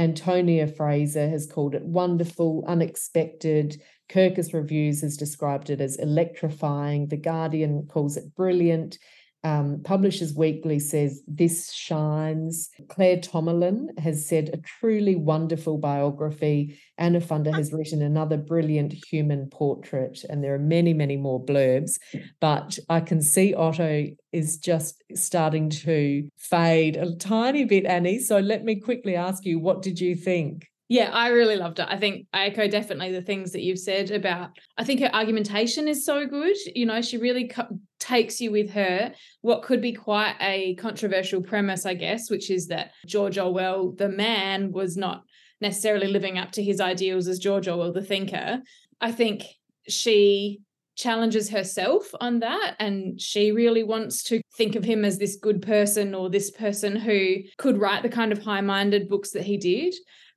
Antonia 0.00 0.66
Fraser 0.66 1.28
has 1.28 1.46
called 1.46 1.74
it 1.74 1.84
wonderful, 1.84 2.64
unexpected. 2.66 3.82
Kirkus 4.08 4.54
Reviews 4.54 5.02
has 5.02 5.14
described 5.14 5.68
it 5.68 5.78
as 5.78 5.96
electrifying. 5.98 7.08
The 7.08 7.18
Guardian 7.18 7.86
calls 7.86 8.16
it 8.16 8.34
brilliant. 8.34 8.96
Um, 9.42 9.80
Publishers 9.82 10.34
Weekly 10.34 10.78
says 10.78 11.22
this 11.26 11.72
shines. 11.72 12.68
Claire 12.88 13.16
Tomalin 13.16 13.98
has 13.98 14.28
said 14.28 14.50
a 14.52 14.58
truly 14.58 15.16
wonderful 15.16 15.78
biography. 15.78 16.78
Anna 16.98 17.20
Funder 17.20 17.54
has 17.54 17.72
written 17.72 18.02
another 18.02 18.36
brilliant 18.36 18.92
human 19.10 19.48
portrait, 19.48 20.22
and 20.28 20.44
there 20.44 20.54
are 20.54 20.58
many, 20.58 20.92
many 20.92 21.16
more 21.16 21.42
blurbs. 21.42 21.98
But 22.40 22.78
I 22.90 23.00
can 23.00 23.22
see 23.22 23.54
Otto 23.54 24.08
is 24.32 24.58
just 24.58 25.02
starting 25.14 25.70
to 25.70 26.28
fade 26.36 26.96
a 26.96 27.16
tiny 27.16 27.64
bit, 27.64 27.86
Annie. 27.86 28.18
So 28.18 28.38
let 28.38 28.64
me 28.64 28.78
quickly 28.78 29.16
ask 29.16 29.44
you, 29.46 29.58
what 29.58 29.80
did 29.80 30.00
you 30.00 30.14
think? 30.14 30.69
Yeah, 30.90 31.10
I 31.12 31.28
really 31.28 31.54
loved 31.54 31.78
it. 31.78 31.86
I 31.88 31.96
think 31.96 32.26
I 32.32 32.46
echo 32.46 32.66
definitely 32.66 33.12
the 33.12 33.22
things 33.22 33.52
that 33.52 33.62
you've 33.62 33.78
said 33.78 34.10
about. 34.10 34.50
I 34.76 34.82
think 34.82 34.98
her 34.98 35.14
argumentation 35.14 35.86
is 35.86 36.04
so 36.04 36.26
good. 36.26 36.56
You 36.74 36.84
know, 36.84 37.00
she 37.00 37.16
really 37.16 37.46
co- 37.46 37.78
takes 38.00 38.40
you 38.40 38.50
with 38.50 38.70
her 38.70 39.14
what 39.40 39.62
could 39.62 39.80
be 39.80 39.92
quite 39.92 40.34
a 40.40 40.74
controversial 40.74 41.42
premise, 41.42 41.86
I 41.86 41.94
guess, 41.94 42.28
which 42.28 42.50
is 42.50 42.66
that 42.66 42.90
George 43.06 43.38
Orwell, 43.38 43.92
the 43.92 44.08
man, 44.08 44.72
was 44.72 44.96
not 44.96 45.22
necessarily 45.60 46.08
living 46.08 46.38
up 46.38 46.50
to 46.52 46.62
his 46.62 46.80
ideals 46.80 47.28
as 47.28 47.38
George 47.38 47.68
Orwell, 47.68 47.92
the 47.92 48.02
thinker. 48.02 48.60
I 49.00 49.12
think 49.12 49.44
she 49.86 50.60
challenges 50.96 51.50
herself 51.50 52.10
on 52.20 52.40
that 52.40 52.74
and 52.80 53.18
she 53.20 53.52
really 53.52 53.84
wants 53.84 54.24
to 54.24 54.42
think 54.56 54.74
of 54.74 54.84
him 54.84 55.04
as 55.04 55.18
this 55.18 55.36
good 55.36 55.62
person 55.62 56.16
or 56.16 56.28
this 56.28 56.50
person 56.50 56.96
who 56.96 57.36
could 57.58 57.78
write 57.78 58.02
the 58.02 58.08
kind 58.08 58.32
of 58.32 58.42
high-minded 58.42 59.08
books 59.08 59.30
that 59.30 59.44
he 59.44 59.56
did 59.56 59.94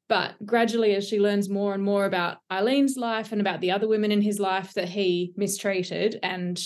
but 0.10 0.34
gradually, 0.46 0.96
as 0.96 1.08
she 1.08 1.20
learns 1.20 1.50
more 1.50 1.74
and 1.74 1.84
more 1.84 2.06
about 2.06 2.38
Eileen's 2.52 2.98
life 2.98 3.32
and 3.32 3.42
about 3.42 3.62
the 3.62 3.72
other 3.72 3.88
women 3.88 4.12
in 4.12 4.22
his 4.22 4.40
life 4.40 4.74
that 4.74 4.90
he 4.90 5.34
mistreated 5.38 6.20
and 6.22 6.60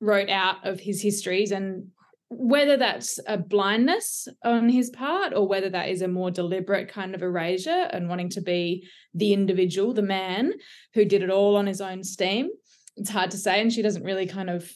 wrote 0.00 0.28
out 0.28 0.66
of 0.66 0.80
his 0.80 1.02
histories, 1.02 1.52
and 1.52 1.88
whether 2.28 2.76
that's 2.76 3.18
a 3.26 3.36
blindness 3.36 4.28
on 4.44 4.68
his 4.68 4.88
part 4.90 5.32
or 5.34 5.48
whether 5.48 5.68
that 5.68 5.88
is 5.88 6.00
a 6.00 6.08
more 6.08 6.30
deliberate 6.30 6.88
kind 6.88 7.14
of 7.14 7.22
erasure 7.22 7.88
and 7.92 8.08
wanting 8.08 8.28
to 8.30 8.40
be 8.40 8.86
the 9.14 9.32
individual, 9.32 9.92
the 9.92 10.02
man 10.02 10.52
who 10.94 11.04
did 11.04 11.22
it 11.22 11.30
all 11.30 11.56
on 11.56 11.66
his 11.66 11.80
own 11.80 12.04
steam, 12.04 12.48
it's 12.96 13.10
hard 13.10 13.32
to 13.32 13.36
say. 13.36 13.60
And 13.60 13.72
she 13.72 13.82
doesn't 13.82 14.04
really 14.04 14.26
kind 14.26 14.48
of 14.48 14.70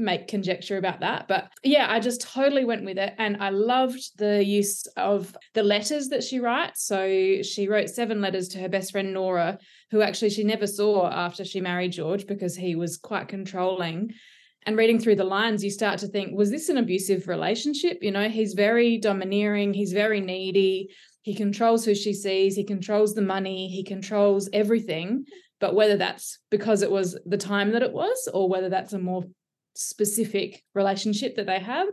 make 0.00 0.28
conjecture 0.28 0.78
about 0.78 1.00
that. 1.00 1.28
But 1.28 1.50
yeah, 1.62 1.86
I 1.88 2.00
just 2.00 2.22
totally 2.22 2.64
went 2.64 2.84
with 2.84 2.98
it. 2.98 3.14
And 3.18 3.36
I 3.40 3.50
loved 3.50 4.00
the 4.16 4.44
use 4.44 4.86
of 4.96 5.36
the 5.54 5.62
letters 5.62 6.08
that 6.08 6.24
she 6.24 6.40
writes. 6.40 6.84
So 6.84 7.42
she 7.42 7.68
wrote 7.68 7.90
seven 7.90 8.20
letters 8.20 8.48
to 8.48 8.58
her 8.58 8.68
best 8.68 8.92
friend, 8.92 9.12
Nora, 9.12 9.58
who 9.90 10.02
actually 10.02 10.30
she 10.30 10.44
never 10.44 10.66
saw 10.66 11.08
after 11.08 11.44
she 11.44 11.60
married 11.60 11.92
George 11.92 12.26
because 12.26 12.56
he 12.56 12.74
was 12.74 12.96
quite 12.96 13.28
controlling. 13.28 14.12
And 14.66 14.76
reading 14.76 14.98
through 14.98 15.16
the 15.16 15.24
lines, 15.24 15.64
you 15.64 15.70
start 15.70 16.00
to 16.00 16.06
think, 16.06 16.36
was 16.36 16.50
this 16.50 16.68
an 16.68 16.76
abusive 16.76 17.28
relationship? 17.28 17.98
You 18.02 18.10
know, 18.10 18.28
he's 18.28 18.52
very 18.52 18.98
domineering, 18.98 19.72
he's 19.72 19.92
very 19.92 20.20
needy, 20.20 20.90
he 21.22 21.34
controls 21.34 21.84
who 21.84 21.94
she 21.94 22.12
sees, 22.12 22.56
he 22.56 22.64
controls 22.64 23.14
the 23.14 23.22
money, 23.22 23.68
he 23.68 23.84
controls 23.84 24.50
everything. 24.52 25.24
But 25.60 25.74
whether 25.74 25.96
that's 25.96 26.38
because 26.50 26.82
it 26.82 26.90
was 26.90 27.18
the 27.26 27.36
time 27.36 27.72
that 27.72 27.82
it 27.82 27.92
was, 27.92 28.28
or 28.32 28.48
whether 28.48 28.68
that's 28.68 28.92
a 28.92 28.98
more 28.98 29.24
specific 29.74 30.62
relationship 30.74 31.36
that 31.36 31.46
they 31.46 31.58
have. 31.58 31.86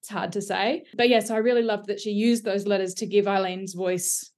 It's 0.00 0.08
hard 0.08 0.32
to 0.32 0.42
say. 0.42 0.84
But 0.96 1.08
yes, 1.08 1.30
I 1.30 1.36
really 1.36 1.62
loved 1.62 1.86
that 1.86 2.00
she 2.00 2.10
used 2.10 2.44
those 2.44 2.66
letters 2.66 2.94
to 2.94 3.06
give 3.06 3.26
Eileen's 3.26 3.74
voice 3.74 4.30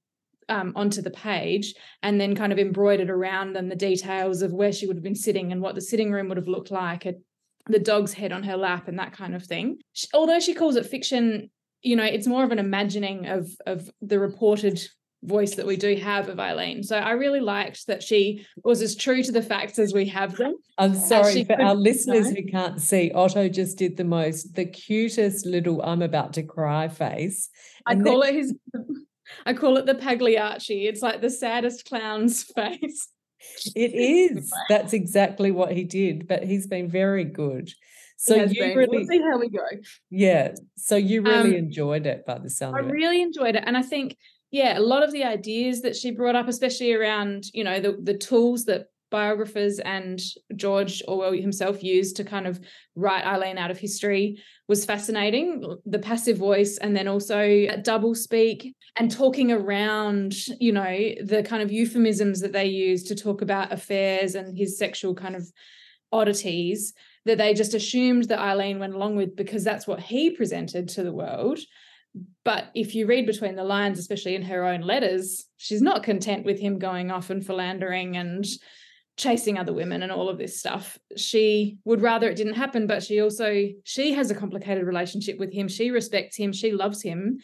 um, 0.47 0.73
onto 0.75 1.01
the 1.01 1.11
page 1.11 1.73
and 2.03 2.21
then 2.21 2.35
kind 2.35 2.53
of 2.53 2.59
embroidered 2.59 3.09
around 3.09 3.53
them 3.53 3.69
the 3.69 3.75
details 3.75 4.41
of 4.41 4.53
where 4.53 4.71
she 4.71 4.85
would 4.85 4.97
have 4.97 5.03
been 5.03 5.15
sitting 5.15 5.51
and 5.51 5.61
what 5.61 5.75
the 5.75 5.81
sitting 5.81 6.11
room 6.11 6.27
would 6.27 6.37
have 6.37 6.47
looked 6.47 6.71
like, 6.71 7.05
the 7.67 7.79
dog's 7.79 8.13
head 8.13 8.31
on 8.31 8.43
her 8.43 8.57
lap 8.57 8.87
and 8.87 8.99
that 8.99 9.13
kind 9.13 9.35
of 9.35 9.43
thing. 9.43 9.79
She, 9.93 10.07
although 10.13 10.39
she 10.39 10.53
calls 10.53 10.75
it 10.75 10.85
fiction, 10.85 11.49
you 11.81 11.95
know, 11.95 12.03
it's 12.03 12.27
more 12.27 12.43
of 12.43 12.51
an 12.51 12.59
imagining 12.59 13.27
of 13.27 13.49
of 13.65 13.89
the 14.01 14.19
reported 14.19 14.79
voice 15.25 15.55
that 15.55 15.65
we 15.65 15.75
do 15.77 15.95
have 15.95 16.29
of 16.29 16.39
Eileen. 16.39 16.83
So 16.83 16.97
I 16.97 17.11
really 17.11 17.39
liked 17.39 17.87
that 17.87 18.01
she 18.03 18.45
was 18.63 18.81
as 18.81 18.95
true 18.95 19.23
to 19.23 19.31
the 19.31 19.41
facts 19.41 19.79
as 19.79 19.93
we 19.93 20.05
have 20.07 20.35
them. 20.35 20.55
I'm 20.77 20.95
sorry 20.95 21.43
for 21.43 21.61
our 21.61 21.75
listeners 21.75 22.29
know. 22.31 22.35
who 22.41 22.47
can't 22.47 22.81
see. 22.81 23.11
Otto 23.11 23.49
just 23.49 23.77
did 23.77 23.97
the 23.97 24.03
most, 24.03 24.55
the 24.55 24.65
cutest 24.65 25.45
little 25.45 25.81
I'm 25.81 26.01
about 26.01 26.33
to 26.33 26.43
cry 26.43 26.87
face. 26.87 27.49
I 27.85 27.95
call 27.95 28.21
then- 28.21 28.35
it 28.35 28.37
his 28.37 28.55
I 29.45 29.53
call 29.53 29.77
it 29.77 29.85
the 29.87 29.95
Pagliacci. 29.95 30.87
It's 30.87 31.01
like 31.01 31.21
the 31.21 31.29
saddest 31.31 31.85
clown's 31.89 32.43
face. 32.55 33.07
It 33.75 33.93
is. 33.93 34.51
That's 34.69 34.93
exactly 34.93 35.51
what 35.51 35.71
he 35.71 35.83
did, 35.83 36.27
but 36.27 36.43
he's 36.43 36.67
been 36.67 36.89
very 36.89 37.25
good. 37.25 37.71
So 38.17 38.35
you 38.35 38.59
been. 38.61 38.77
really 38.77 38.97
we'll 38.99 39.07
see 39.07 39.19
how 39.21 39.37
we 39.39 39.49
go. 39.49 39.65
Yeah. 40.09 40.53
So 40.77 40.95
you 40.95 41.21
really 41.21 41.49
Um, 41.49 41.65
enjoyed 41.65 42.05
it 42.05 42.25
by 42.25 42.37
the 42.39 42.49
sound 42.49 42.75
I 42.75 42.79
really 42.79 43.21
enjoyed 43.21 43.55
it. 43.55 43.63
And 43.65 43.75
I 43.77 43.81
think, 43.81 44.15
yeah, 44.55 44.77
a 44.77 44.79
lot 44.79 45.03
of 45.03 45.11
the 45.11 45.25
ideas 45.25 45.81
that 45.81 45.97
she 45.97 46.11
brought 46.11 46.37
up, 46.37 46.47
especially 46.47 46.93
around, 46.93 47.43
you 47.53 47.61
know, 47.61 47.81
the, 47.81 47.97
the 48.01 48.17
tools 48.17 48.63
that 48.65 48.85
biographers 49.11 49.79
and 49.79 50.21
George 50.55 51.03
Orwell 51.09 51.33
himself 51.33 51.83
used 51.83 52.15
to 52.15 52.23
kind 52.23 52.47
of 52.47 52.61
write 52.95 53.25
Eileen 53.25 53.57
out 53.57 53.69
of 53.69 53.77
history 53.77 54.41
was 54.69 54.85
fascinating. 54.85 55.77
The 55.85 55.99
passive 55.99 56.37
voice 56.37 56.77
and 56.77 56.95
then 56.95 57.09
also 57.09 57.67
double 57.81 58.15
speak 58.15 58.73
and 58.95 59.11
talking 59.11 59.51
around, 59.51 60.33
you 60.61 60.71
know, 60.71 60.99
the 61.21 61.43
kind 61.45 61.61
of 61.61 61.69
euphemisms 61.69 62.39
that 62.39 62.53
they 62.53 62.67
use 62.67 63.03
to 63.03 63.15
talk 63.15 63.41
about 63.41 63.73
affairs 63.73 64.35
and 64.35 64.57
his 64.57 64.77
sexual 64.77 65.15
kind 65.15 65.35
of 65.35 65.51
oddities 66.13 66.93
that 67.25 67.37
they 67.37 67.53
just 67.53 67.73
assumed 67.73 68.29
that 68.29 68.39
Eileen 68.39 68.79
went 68.79 68.93
along 68.93 69.17
with 69.17 69.35
because 69.35 69.65
that's 69.65 69.85
what 69.85 69.99
he 69.99 70.29
presented 70.29 70.87
to 70.89 71.03
the 71.03 71.11
world. 71.11 71.59
But 72.43 72.65
if 72.75 72.95
you 72.95 73.07
read 73.07 73.25
between 73.25 73.55
the 73.55 73.63
lines, 73.63 73.99
especially 73.99 74.35
in 74.35 74.43
her 74.43 74.65
own 74.65 74.81
letters, 74.81 75.45
she's 75.57 75.81
not 75.81 76.03
content 76.03 76.45
with 76.45 76.59
him 76.59 76.79
going 76.79 77.11
off 77.11 77.29
and 77.29 77.45
philandering 77.45 78.17
and 78.17 78.45
chasing 79.17 79.57
other 79.57 79.73
women 79.73 80.03
and 80.03 80.11
all 80.11 80.29
of 80.29 80.37
this 80.37 80.59
stuff. 80.59 80.97
She 81.15 81.77
would 81.85 82.01
rather 82.01 82.29
it 82.29 82.35
didn't 82.35 82.53
happen, 82.55 82.85
but 82.85 83.03
she 83.03 83.21
also 83.21 83.69
she 83.83 84.13
has 84.13 84.29
a 84.29 84.35
complicated 84.35 84.85
relationship 84.85 85.39
with 85.39 85.53
him. 85.53 85.67
She 85.67 85.89
respects 85.91 86.35
him, 86.35 86.51
she 86.51 86.71
loves 86.71 87.01
him, 87.01 87.39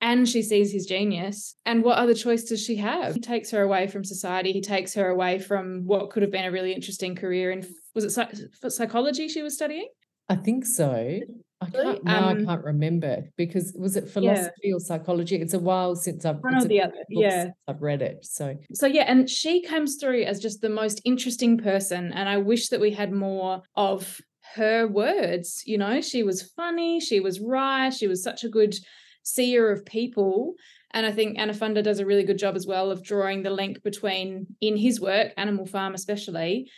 and 0.00 0.28
she 0.28 0.42
sees 0.42 0.72
his 0.72 0.86
genius. 0.86 1.54
And 1.66 1.84
what 1.84 1.98
other 1.98 2.14
choice 2.14 2.44
does 2.44 2.64
she 2.64 2.76
have? 2.76 3.14
He 3.14 3.20
takes 3.20 3.50
her 3.50 3.62
away 3.62 3.86
from 3.86 4.04
society. 4.04 4.52
He 4.52 4.62
takes 4.62 4.94
her 4.94 5.08
away 5.08 5.38
from 5.38 5.82
what 5.84 6.10
could 6.10 6.22
have 6.22 6.32
been 6.32 6.46
a 6.46 6.50
really 6.50 6.72
interesting 6.72 7.14
career 7.14 7.50
in 7.52 7.66
was 7.94 8.04
it 8.04 8.10
psych- 8.10 8.34
psychology 8.68 9.28
she 9.28 9.42
was 9.42 9.54
studying? 9.54 9.88
I 10.28 10.36
think 10.36 10.64
so. 10.64 11.20
I 11.62 11.70
can't 11.70 12.04
now 12.04 12.28
I 12.28 12.32
Um, 12.32 12.46
can't 12.46 12.64
remember 12.64 13.24
because 13.36 13.74
was 13.78 13.96
it 13.96 14.08
philosophy 14.08 14.72
or 14.72 14.80
psychology? 14.80 15.36
It's 15.36 15.54
a 15.54 15.58
while 15.58 15.94
since 15.96 16.24
I've 16.24 16.38
One 16.40 16.56
or 16.56 16.64
the 16.64 16.82
other. 16.82 16.94
Yeah. 17.08 17.50
I've 17.68 17.82
read 17.82 18.02
it. 18.02 18.24
So 18.24 18.56
so 18.74 18.86
yeah 18.86 19.04
and 19.12 19.28
she 19.28 19.62
comes 19.62 19.96
through 19.96 20.22
as 20.24 20.40
just 20.40 20.60
the 20.60 20.68
most 20.82 21.00
interesting 21.04 21.58
person 21.58 22.12
and 22.12 22.28
i 22.28 22.36
wish 22.38 22.68
that 22.68 22.80
we 22.80 22.90
had 22.90 23.12
more 23.12 23.62
of 23.76 24.20
her 24.54 24.86
words 24.86 25.62
you 25.66 25.78
know 25.78 26.00
she 26.00 26.22
was 26.22 26.42
funny 26.42 27.00
she 27.00 27.20
was 27.20 27.40
right 27.40 27.92
she 27.92 28.06
was 28.06 28.22
such 28.22 28.44
a 28.44 28.48
good 28.48 28.74
seer 29.22 29.70
of 29.70 29.84
people 29.86 30.54
and 30.92 31.06
i 31.06 31.12
think 31.12 31.38
anna 31.38 31.52
funder 31.54 31.82
does 31.82 32.00
a 32.00 32.06
really 32.06 32.24
good 32.24 32.38
job 32.38 32.54
as 32.56 32.66
well 32.66 32.90
of 32.90 33.02
drawing 33.02 33.42
the 33.42 33.50
link 33.50 33.82
between 33.82 34.46
in 34.60 34.76
his 34.76 35.00
work 35.00 35.32
animal 35.36 35.64
farm 35.66 35.94
especially 35.94 36.68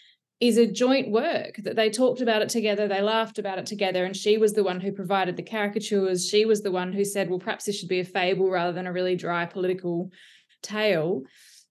is 0.47 0.59
a 0.59 0.67
joint 0.67 1.11
work 1.11 1.57
that 1.65 1.77
they 1.77 1.89
talked 1.89 2.21
about 2.21 2.43
it 2.43 2.49
together 2.49 2.87
they 2.87 3.01
laughed 3.01 3.39
about 3.39 3.59
it 3.59 3.67
together 3.67 4.05
and 4.05 4.17
she 4.17 4.37
was 4.37 4.53
the 4.53 4.65
one 4.65 4.81
who 4.81 4.93
provided 4.93 5.37
the 5.37 5.43
caricatures 5.43 6.29
she 6.29 6.45
was 6.45 6.63
the 6.63 6.71
one 6.71 6.93
who 6.93 7.05
said 7.05 7.31
well 7.31 7.39
perhaps 7.39 7.65
this 7.65 7.79
should 7.79 7.89
be 7.89 8.01
a 8.01 8.05
fable 8.05 8.51
rather 8.51 8.73
than 8.73 8.87
a 8.87 8.93
really 8.93 9.17
dry 9.17 9.47
political 9.47 10.11
tale 10.63 11.23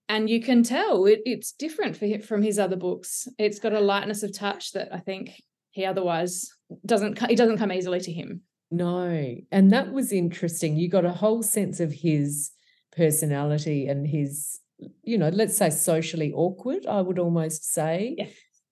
and 0.09 0.29
you 0.29 0.41
can 0.41 0.63
tell 0.63 1.05
it, 1.05 1.21
it's 1.25 1.53
different 1.53 1.95
for 1.95 2.05
him, 2.05 2.21
from 2.21 2.43
his 2.43 2.59
other 2.59 2.75
books. 2.75 3.27
It's 3.37 3.59
got 3.59 3.73
a 3.73 3.79
lightness 3.79 4.23
of 4.23 4.33
touch 4.33 4.73
that 4.73 4.89
I 4.93 4.99
think 4.99 5.41
he 5.71 5.85
otherwise 5.85 6.49
doesn't. 6.85 7.21
It 7.23 7.37
doesn't 7.37 7.57
come 7.57 7.71
easily 7.71 7.99
to 8.01 8.11
him. 8.11 8.41
no. 8.69 9.35
And 9.51 9.71
that 9.71 9.91
was 9.91 10.11
interesting. 10.11 10.75
You 10.75 10.89
got 10.89 11.05
a 11.05 11.11
whole 11.11 11.41
sense 11.41 11.79
of 11.79 11.91
his 11.91 12.51
personality 12.95 13.87
and 13.87 14.05
his, 14.05 14.59
you 15.03 15.17
know, 15.17 15.29
let's 15.29 15.57
say 15.57 15.69
socially 15.69 16.31
awkward, 16.33 16.85
I 16.85 17.01
would 17.01 17.17
almost 17.17 17.73
say. 17.73 18.15
Yeah. 18.17 18.27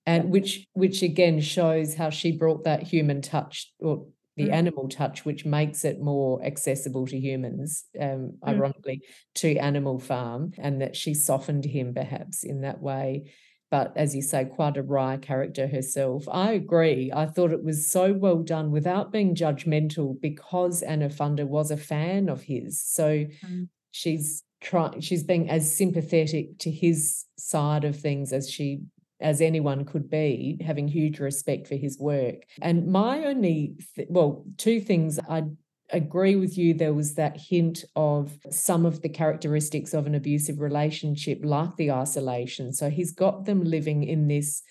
And 0.06 0.32
which 0.32 0.66
which 0.74 1.02
again 1.04 1.40
shows 1.42 1.94
how 1.96 2.10
she 2.10 2.32
brought 2.32 2.64
that 2.64 2.84
human 2.84 3.22
touch 3.22 3.72
or 3.80 4.08
the 4.38 4.48
Mm. 4.48 4.54
animal 4.54 4.88
touch, 4.88 5.26
which 5.26 5.46
makes 5.46 5.84
it 5.86 6.00
more 6.02 6.42
accessible 6.44 7.06
to 7.08 7.20
humans, 7.20 7.86
um, 8.00 8.32
Mm. 8.44 8.48
ironically, 8.48 9.02
to 9.36 9.56
Animal 9.58 10.00
Farm, 10.00 10.54
and 10.58 10.82
that 10.82 10.96
she 10.96 11.14
softened 11.14 11.66
him 11.66 11.94
perhaps 11.94 12.44
in 12.44 12.62
that 12.62 12.82
way. 12.82 13.26
But 13.70 13.94
as 13.96 14.16
you 14.16 14.22
say, 14.22 14.46
quite 14.46 14.76
a 14.78 14.84
wry 14.84 15.18
character 15.18 15.68
herself. 15.68 16.28
I 16.30 16.54
agree. 16.54 17.12
I 17.14 17.26
thought 17.26 17.52
it 17.54 17.64
was 17.64 17.90
so 17.90 18.14
well 18.14 18.42
done 18.42 18.72
without 18.72 19.12
being 19.12 19.36
judgmental 19.36 20.20
because 20.20 20.82
Anna 20.82 21.10
Funder 21.10 21.48
was 21.48 21.70
a 21.72 21.78
fan 21.78 22.28
of 22.28 22.44
his. 22.44 22.82
So 22.82 23.26
Mm. 23.46 23.70
she's 23.92 24.44
trying 24.62 25.00
she's 25.02 25.24
being 25.24 25.50
as 25.50 25.74
sympathetic 25.76 26.58
to 26.60 26.70
his 26.72 27.26
side 27.38 27.84
of 27.84 27.96
things 27.96 28.32
as 28.34 28.50
she 28.50 28.82
as 29.22 29.42
anyone 29.42 29.86
could 29.86 30.10
be, 30.10 30.60
having 30.66 30.88
huge 30.88 31.20
respect 31.20 31.68
for 31.68 31.76
his 31.76 32.00
work. 32.00 32.44
And 32.62 32.88
my 32.88 33.26
only, 33.26 33.76
th- 33.96 34.08
well, 34.10 34.46
two 34.58 34.80
things 34.82 35.20
I 35.30 35.44
agree 35.92 36.36
with 36.36 36.58
you. 36.58 36.74
There 36.74 36.94
was 36.94 37.16
that 37.16 37.38
hint 37.38 37.84
of 37.96 38.38
some 38.50 38.86
of 38.86 39.02
the 39.02 39.10
characteristics 39.10 39.94
of 39.94 40.08
an 40.08 40.16
abusive 40.16 40.60
relationship, 40.60 41.40
like 41.44 41.76
the 41.76 41.92
isolation. 41.92 42.74
So 42.74 42.90
he's 42.90 43.12
got 43.12 43.46
them 43.46 43.64
living 43.64 44.04
in 44.04 44.28
this. 44.28 44.64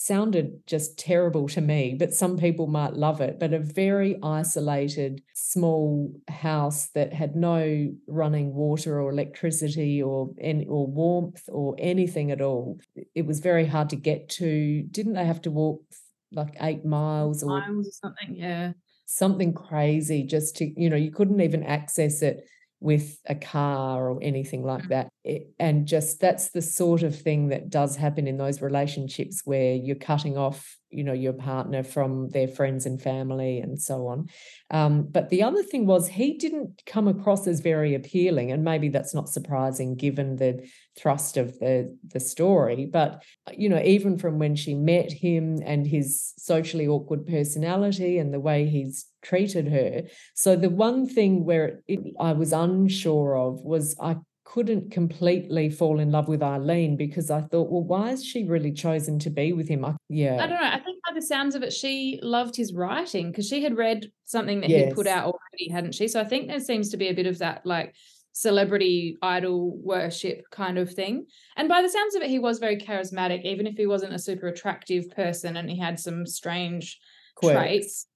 Sounded 0.00 0.64
just 0.64 0.96
terrible 0.96 1.48
to 1.48 1.60
me, 1.60 1.96
but 1.98 2.14
some 2.14 2.38
people 2.38 2.68
might 2.68 2.92
love 2.94 3.20
it. 3.20 3.40
But 3.40 3.52
a 3.52 3.58
very 3.58 4.16
isolated, 4.22 5.20
small 5.34 6.12
house 6.28 6.90
that 6.90 7.12
had 7.12 7.34
no 7.34 7.92
running 8.06 8.54
water 8.54 9.00
or 9.00 9.10
electricity 9.10 10.00
or 10.00 10.30
any 10.40 10.64
or 10.66 10.86
warmth 10.86 11.42
or 11.48 11.74
anything 11.80 12.30
at 12.30 12.40
all 12.40 12.78
it 13.16 13.26
was 13.26 13.40
very 13.40 13.66
hard 13.66 13.90
to 13.90 13.96
get 13.96 14.28
to. 14.28 14.82
Didn't 14.88 15.14
they 15.14 15.26
have 15.26 15.42
to 15.42 15.50
walk 15.50 15.82
like 16.30 16.54
eight 16.60 16.84
miles 16.84 17.42
or 17.42 17.48
Miles 17.48 17.88
or 17.88 17.90
something. 17.90 18.36
Yeah. 18.36 18.74
something 19.06 19.52
crazy 19.52 20.22
just 20.22 20.54
to, 20.56 20.80
you 20.80 20.88
know, 20.88 20.96
you 20.96 21.10
couldn't 21.10 21.40
even 21.40 21.64
access 21.64 22.22
it 22.22 22.44
with 22.80 23.18
a 23.26 23.34
car 23.34 24.08
or 24.10 24.18
anything 24.22 24.62
like 24.62 24.84
Mm. 24.84 24.88
that. 24.90 25.08
It- 25.24 25.48
and 25.58 25.86
just 25.86 26.20
that's 26.20 26.50
the 26.50 26.62
sort 26.62 27.02
of 27.02 27.14
thing 27.18 27.48
that 27.48 27.70
does 27.70 27.96
happen 27.96 28.26
in 28.28 28.36
those 28.36 28.62
relationships 28.62 29.42
where 29.44 29.74
you're 29.74 29.96
cutting 29.96 30.36
off, 30.36 30.78
you 30.90 31.04
know, 31.04 31.12
your 31.12 31.32
partner 31.32 31.82
from 31.82 32.30
their 32.30 32.48
friends 32.48 32.86
and 32.86 33.00
family 33.00 33.60
and 33.60 33.80
so 33.80 34.06
on. 34.06 34.28
Um, 34.70 35.02
but 35.02 35.28
the 35.28 35.42
other 35.42 35.62
thing 35.62 35.86
was 35.86 36.08
he 36.08 36.36
didn't 36.38 36.82
come 36.86 37.08
across 37.08 37.46
as 37.46 37.60
very 37.60 37.94
appealing, 37.94 38.52
and 38.52 38.64
maybe 38.64 38.88
that's 38.88 39.14
not 39.14 39.28
surprising 39.28 39.94
given 39.94 40.36
the 40.36 40.68
thrust 40.96 41.36
of 41.36 41.58
the 41.58 41.96
the 42.06 42.20
story. 42.20 42.86
But 42.86 43.22
you 43.52 43.68
know, 43.68 43.82
even 43.82 44.18
from 44.18 44.38
when 44.38 44.56
she 44.56 44.74
met 44.74 45.12
him 45.12 45.58
and 45.64 45.86
his 45.86 46.34
socially 46.38 46.86
awkward 46.86 47.26
personality 47.26 48.18
and 48.18 48.32
the 48.32 48.40
way 48.40 48.66
he's 48.66 49.06
treated 49.22 49.68
her. 49.68 50.02
So 50.34 50.56
the 50.56 50.70
one 50.70 51.08
thing 51.08 51.44
where 51.44 51.80
it, 51.86 52.00
I 52.18 52.32
was 52.32 52.52
unsure 52.52 53.36
of 53.36 53.60
was 53.60 53.96
I 54.00 54.16
couldn't 54.48 54.90
completely 54.90 55.68
fall 55.68 56.00
in 56.00 56.10
love 56.10 56.26
with 56.26 56.42
Eileen 56.42 56.96
because 56.96 57.30
I 57.30 57.42
thought, 57.42 57.70
well, 57.70 57.84
why 57.84 58.08
has 58.08 58.24
she 58.24 58.44
really 58.44 58.72
chosen 58.72 59.18
to 59.20 59.30
be 59.30 59.52
with 59.52 59.68
him? 59.68 59.84
I, 59.84 59.94
yeah. 60.08 60.42
I 60.42 60.46
don't 60.46 60.60
know. 60.60 60.70
I 60.72 60.80
think 60.80 61.00
by 61.06 61.12
the 61.14 61.20
sounds 61.20 61.54
of 61.54 61.62
it, 61.62 61.70
she 61.70 62.18
loved 62.22 62.56
his 62.56 62.72
writing 62.72 63.30
because 63.30 63.46
she 63.46 63.62
had 63.62 63.76
read 63.76 64.10
something 64.24 64.62
that 64.62 64.70
he'd 64.70 64.94
put 64.94 65.06
out 65.06 65.26
already, 65.26 65.70
hadn't 65.70 65.94
she? 65.94 66.08
So 66.08 66.18
I 66.18 66.24
think 66.24 66.48
there 66.48 66.60
seems 66.60 66.88
to 66.90 66.96
be 66.96 67.08
a 67.08 67.14
bit 67.14 67.26
of 67.26 67.38
that 67.38 67.66
like 67.66 67.94
celebrity 68.32 69.18
idol 69.20 69.76
worship 69.76 70.44
kind 70.50 70.78
of 70.78 70.94
thing. 70.94 71.26
And 71.58 71.68
by 71.68 71.82
the 71.82 71.90
sounds 71.90 72.14
of 72.14 72.22
it, 72.22 72.30
he 72.30 72.38
was 72.38 72.58
very 72.58 72.78
charismatic, 72.78 73.42
even 73.44 73.66
if 73.66 73.76
he 73.76 73.86
wasn't 73.86 74.14
a 74.14 74.18
super 74.18 74.46
attractive 74.46 75.10
person 75.10 75.58
and 75.58 75.68
he 75.68 75.78
had 75.78 76.00
some 76.00 76.24
strange 76.24 76.98
Quirks. 77.36 77.54
traits, 77.54 78.06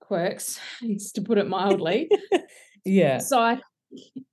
quirks, 0.00 0.60
to 1.14 1.22
put 1.22 1.38
it 1.38 1.48
mildly. 1.48 2.10
Yeah. 2.84 3.18
So 3.18 3.38
I 3.38 3.60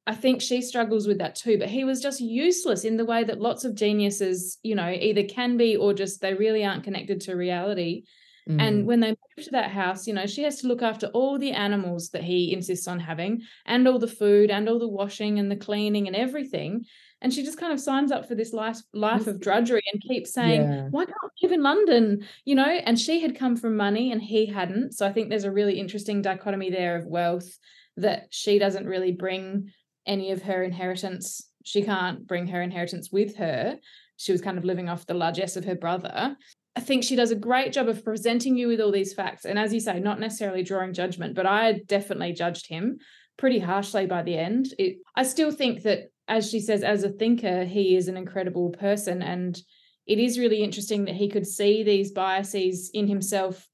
I 0.08 0.16
think 0.16 0.42
she 0.42 0.62
struggles 0.62 1.08
with 1.08 1.20
that 1.20 1.36
too, 1.36 1.58
but 1.60 1.70
he 1.70 1.84
was 1.84 2.02
just 2.02 2.22
useless 2.22 2.84
in 2.84 2.98
the 2.98 3.06
way 3.06 3.24
that 3.24 3.42
lots 3.42 3.64
of 3.64 3.76
geniuses, 3.76 4.58
you 4.64 4.76
know, 4.76 4.90
either 4.90 5.24
can 5.24 5.58
be 5.58 5.76
or 5.76 5.94
just 5.94 6.22
they 6.22 6.34
really 6.34 6.66
aren't 6.66 6.84
connected 6.84 7.22
to 7.22 7.36
reality. 7.36 8.04
Mm. 8.50 8.62
And 8.62 8.86
when 8.88 9.00
they 9.00 9.10
move 9.10 9.46
to 9.46 9.52
that 9.52 9.70
house, 9.70 10.08
you 10.08 10.14
know, 10.14 10.26
she 10.26 10.42
has 10.44 10.62
to 10.62 10.68
look 10.68 10.82
after 10.82 11.08
all 11.08 11.38
the 11.38 11.52
animals 11.52 12.10
that 12.10 12.24
he 12.24 12.52
insists 12.52 12.88
on 12.88 13.00
having, 13.00 13.44
and 13.66 13.88
all 13.88 14.00
the 14.00 14.08
food, 14.08 14.50
and 14.50 14.68
all 14.68 14.80
the 14.80 14.88
washing, 14.88 15.38
and 15.38 15.52
the 15.52 15.56
cleaning, 15.56 16.08
and 16.08 16.16
everything. 16.16 16.86
And 17.22 17.34
she 17.34 17.44
just 17.44 17.60
kind 17.60 17.74
of 17.74 17.80
signs 17.80 18.12
up 18.12 18.28
for 18.28 18.34
this 18.34 18.54
life 18.54 18.80
life 18.94 19.28
of 19.28 19.42
drudgery 19.42 19.84
and 19.92 20.02
keeps 20.02 20.34
saying, 20.34 20.62
Yeah. 20.62 20.88
"Why 20.90 21.06
can't 21.06 21.18
I 21.22 21.28
live 21.44 21.52
in 21.52 21.62
London?" 21.62 22.26
You 22.46 22.56
know. 22.56 22.64
And 22.64 23.00
she 23.00 23.20
had 23.22 23.38
come 23.38 23.56
from 23.56 23.76
money, 23.76 24.12
and 24.12 24.22
he 24.22 24.48
hadn't. 24.48 24.94
So 24.94 25.06
I 25.06 25.12
think 25.12 25.30
there's 25.30 25.44
a 25.44 25.52
really 25.52 25.80
interesting 25.80 26.22
dichotomy 26.22 26.72
there 26.72 26.96
of 26.96 27.06
wealth 27.06 27.60
that 28.02 28.28
she 28.32 28.60
doesn't 28.60 28.88
really 28.88 29.12
bring 29.12 29.72
any 30.06 30.32
of 30.32 30.44
her 30.44 30.64
inheritance. 30.64 31.48
She 31.64 31.84
can't 31.84 32.26
bring 32.26 32.48
her 32.48 32.62
inheritance 32.62 33.12
with 33.12 33.36
her. 33.38 33.78
She 34.18 34.32
was 34.32 34.42
kind 34.42 34.58
of 34.58 34.66
living 34.66 34.90
off 34.90 35.06
the 35.06 35.14
largesse 35.14 35.56
of 35.56 35.66
her 35.66 35.76
brother. 35.76 36.36
I 36.76 36.82
think 36.82 37.04
she 37.04 37.16
does 37.16 37.32
a 37.32 37.36
great 37.36 37.74
job 37.74 37.88
of 37.88 38.04
presenting 38.04 38.58
you 38.58 38.68
with 38.68 38.82
all 38.82 38.92
these 38.92 39.14
facts. 39.14 39.46
And 39.46 39.58
as 39.58 39.74
you 39.74 39.80
say, 39.80 40.00
not 40.00 40.20
necessarily 40.20 40.64
drawing 40.64 40.94
judgment, 40.94 41.36
but 41.36 41.46
I 41.46 41.82
definitely 41.86 42.34
judged 42.34 42.68
him 42.68 42.98
pretty 43.38 43.60
harshly 43.60 44.06
by 44.06 44.24
the 44.24 44.38
end. 44.38 44.74
It, 44.78 44.98
I 45.16 45.24
still 45.24 45.52
think 45.52 45.84
that, 45.84 46.12
as 46.28 46.50
she 46.50 46.60
says, 46.60 46.84
as 46.84 47.04
a 47.04 47.10
thinker, 47.10 47.64
he 47.64 47.96
is 47.96 48.08
an 48.08 48.18
incredible 48.18 48.70
person. 48.72 49.22
And 49.22 49.60
it 50.06 50.20
is 50.20 50.40
really 50.40 50.64
interesting 50.64 51.06
that 51.06 51.16
he 51.16 51.30
could 51.30 51.48
see 51.48 51.84
these 51.84 52.12
biases 52.12 52.92
in 52.94 53.08
himself 53.08 53.68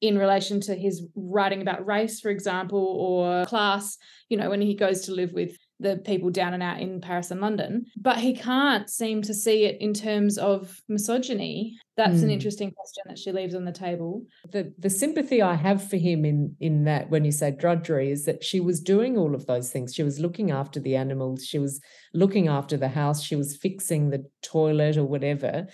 in 0.00 0.16
relation 0.16 0.60
to 0.60 0.74
his 0.74 1.06
writing 1.16 1.60
about 1.60 1.86
race, 1.86 2.20
for 2.20 2.30
example, 2.30 2.78
or 2.78 3.44
class, 3.46 3.98
you 4.28 4.36
know, 4.36 4.50
when 4.50 4.60
he 4.60 4.74
goes 4.74 5.02
to 5.02 5.12
live 5.12 5.32
with 5.32 5.56
the 5.80 5.96
people 5.98 6.30
down 6.30 6.54
and 6.54 6.62
out 6.62 6.80
in 6.80 7.00
Paris 7.00 7.30
and 7.30 7.40
London, 7.40 7.86
but 7.96 8.18
he 8.18 8.34
can't 8.34 8.90
seem 8.90 9.22
to 9.22 9.32
see 9.32 9.64
it 9.64 9.80
in 9.80 9.94
terms 9.94 10.36
of 10.36 10.80
misogyny. 10.88 11.78
That's 11.96 12.14
mm. 12.14 12.22
an 12.22 12.24
hmm. 12.24 12.30
interesting 12.30 12.70
question 12.72 13.04
that 13.06 13.18
she 13.18 13.30
leaves 13.30 13.54
on 13.54 13.64
the 13.64 13.72
table. 13.72 14.24
The 14.50 14.72
the 14.78 14.90
sympathy 14.90 15.40
I 15.40 15.54
have 15.54 15.88
for 15.88 15.96
him 15.96 16.24
in 16.24 16.56
in 16.60 16.84
that 16.84 17.10
when 17.10 17.24
you 17.24 17.30
say 17.30 17.52
drudgery 17.52 18.10
is 18.10 18.24
that 18.24 18.42
she 18.42 18.58
was 18.58 18.80
doing 18.80 19.16
all 19.16 19.34
of 19.34 19.46
those 19.46 19.70
things. 19.70 19.94
She 19.94 20.02
was 20.02 20.18
looking 20.18 20.50
after 20.50 20.80
the 20.80 20.96
animals, 20.96 21.44
she 21.44 21.58
was 21.60 21.80
looking 22.12 22.48
after 22.48 22.76
the 22.76 22.88
house, 22.88 23.22
she 23.22 23.36
was 23.36 23.56
fixing 23.56 24.10
the 24.10 24.24
toilet 24.42 24.96
or 24.96 25.04
whatever. 25.04 25.68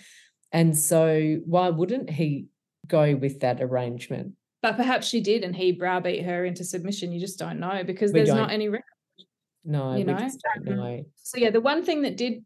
And 0.51 0.77
so 0.77 1.37
why 1.45 1.69
wouldn't 1.69 2.09
he 2.11 2.47
go 2.87 3.15
with 3.15 3.39
that 3.41 3.61
arrangement? 3.61 4.33
But 4.61 4.77
perhaps 4.77 5.07
she 5.07 5.21
did 5.21 5.43
and 5.43 5.55
he 5.55 5.71
browbeat 5.71 6.25
her 6.25 6.45
into 6.45 6.63
submission. 6.63 7.11
You 7.11 7.19
just 7.19 7.37
don't 7.37 7.59
know 7.59 7.83
because 7.85 8.11
we 8.11 8.19
there's 8.19 8.33
not 8.33 8.51
any 8.51 8.67
record 8.69 8.85
no, 9.65 9.95
you 9.95 10.05
know. 10.05 10.15
Um, 10.15 10.29
know. 10.63 11.03
So 11.23 11.39
yeah, 11.39 11.49
the 11.49 11.59
one 11.59 11.83
thing 11.83 12.03
that 12.03 12.17
did 12.17 12.45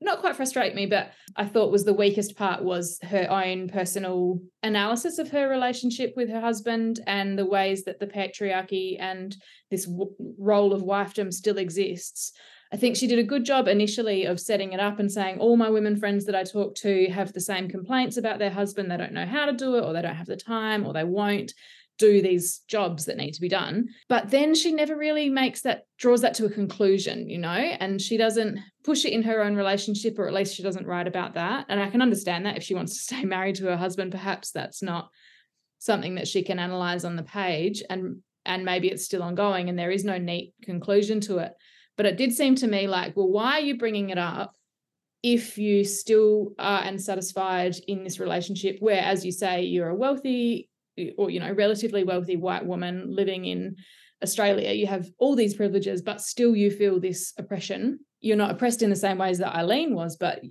not 0.00 0.20
quite 0.20 0.36
frustrate 0.36 0.74
me, 0.74 0.86
but 0.86 1.12
I 1.36 1.46
thought 1.46 1.70
was 1.70 1.84
the 1.84 1.94
weakest 1.94 2.36
part 2.36 2.62
was 2.62 2.98
her 3.02 3.30
own 3.30 3.68
personal 3.68 4.40
analysis 4.62 5.18
of 5.18 5.30
her 5.30 5.48
relationship 5.48 6.12
with 6.16 6.28
her 6.28 6.40
husband 6.40 7.00
and 7.06 7.38
the 7.38 7.46
ways 7.46 7.84
that 7.84 8.00
the 8.00 8.06
patriarchy 8.06 8.96
and 8.98 9.34
this 9.70 9.86
w- 9.86 10.12
role 10.38 10.72
of 10.72 10.82
wifedom 10.82 11.32
still 11.32 11.56
exists. 11.56 12.32
I 12.74 12.76
think 12.76 12.96
she 12.96 13.06
did 13.06 13.20
a 13.20 13.22
good 13.22 13.44
job 13.44 13.68
initially 13.68 14.24
of 14.24 14.40
setting 14.40 14.72
it 14.72 14.80
up 14.80 14.98
and 14.98 15.10
saying, 15.10 15.38
all 15.38 15.56
my 15.56 15.70
women 15.70 15.96
friends 15.96 16.24
that 16.24 16.34
I 16.34 16.42
talk 16.42 16.74
to 16.78 17.08
have 17.08 17.32
the 17.32 17.40
same 17.40 17.68
complaints 17.68 18.16
about 18.16 18.40
their 18.40 18.50
husband. 18.50 18.90
They 18.90 18.96
don't 18.96 19.12
know 19.12 19.26
how 19.26 19.46
to 19.46 19.52
do 19.52 19.76
it, 19.76 19.84
or 19.84 19.92
they 19.92 20.02
don't 20.02 20.16
have 20.16 20.26
the 20.26 20.36
time, 20.36 20.84
or 20.84 20.92
they 20.92 21.04
won't 21.04 21.54
do 21.98 22.20
these 22.20 22.62
jobs 22.66 23.04
that 23.04 23.16
need 23.16 23.30
to 23.34 23.40
be 23.40 23.48
done. 23.48 23.90
But 24.08 24.32
then 24.32 24.56
she 24.56 24.72
never 24.72 24.96
really 24.96 25.28
makes 25.28 25.60
that, 25.60 25.86
draws 25.98 26.22
that 26.22 26.34
to 26.34 26.46
a 26.46 26.50
conclusion, 26.50 27.30
you 27.30 27.38
know, 27.38 27.48
and 27.48 28.02
she 28.02 28.16
doesn't 28.16 28.58
push 28.82 29.04
it 29.04 29.12
in 29.12 29.22
her 29.22 29.44
own 29.44 29.54
relationship, 29.54 30.18
or 30.18 30.26
at 30.26 30.34
least 30.34 30.56
she 30.56 30.64
doesn't 30.64 30.88
write 30.88 31.06
about 31.06 31.34
that. 31.34 31.66
And 31.68 31.78
I 31.78 31.90
can 31.90 32.02
understand 32.02 32.44
that 32.44 32.56
if 32.56 32.64
she 32.64 32.74
wants 32.74 32.94
to 32.94 33.14
stay 33.14 33.24
married 33.24 33.54
to 33.56 33.66
her 33.66 33.76
husband, 33.76 34.10
perhaps 34.10 34.50
that's 34.50 34.82
not 34.82 35.10
something 35.78 36.16
that 36.16 36.26
she 36.26 36.42
can 36.42 36.58
analyze 36.58 37.04
on 37.04 37.14
the 37.14 37.22
page 37.22 37.84
and 37.88 38.16
and 38.46 38.64
maybe 38.64 38.88
it's 38.88 39.04
still 39.04 39.22
ongoing 39.22 39.68
and 39.68 39.78
there 39.78 39.90
is 39.90 40.04
no 40.04 40.18
neat 40.18 40.52
conclusion 40.62 41.20
to 41.20 41.38
it 41.38 41.52
but 41.96 42.06
it 42.06 42.16
did 42.16 42.32
seem 42.32 42.54
to 42.54 42.66
me 42.66 42.86
like 42.86 43.16
well 43.16 43.28
why 43.28 43.58
are 43.58 43.60
you 43.60 43.76
bringing 43.76 44.10
it 44.10 44.18
up 44.18 44.54
if 45.22 45.56
you 45.56 45.84
still 45.84 46.52
are 46.58 46.84
unsatisfied 46.84 47.74
in 47.88 48.04
this 48.04 48.20
relationship 48.20 48.76
where 48.80 49.00
as 49.00 49.24
you 49.24 49.32
say 49.32 49.62
you're 49.62 49.88
a 49.88 49.94
wealthy 49.94 50.68
or 51.16 51.30
you 51.30 51.40
know 51.40 51.52
relatively 51.52 52.04
wealthy 52.04 52.36
white 52.36 52.64
woman 52.64 53.06
living 53.08 53.44
in 53.44 53.74
australia 54.22 54.72
you 54.72 54.86
have 54.86 55.06
all 55.18 55.34
these 55.34 55.54
privileges 55.54 56.02
but 56.02 56.20
still 56.20 56.54
you 56.54 56.70
feel 56.70 57.00
this 57.00 57.32
oppression? 57.38 57.98
You're 58.20 58.38
not 58.38 58.52
oppressed 58.52 58.80
in 58.80 58.88
the 58.88 58.96
same 58.96 59.18
ways 59.18 59.38
that 59.38 59.54
eileen 59.54 59.94
was 59.94 60.16
but 60.16 60.42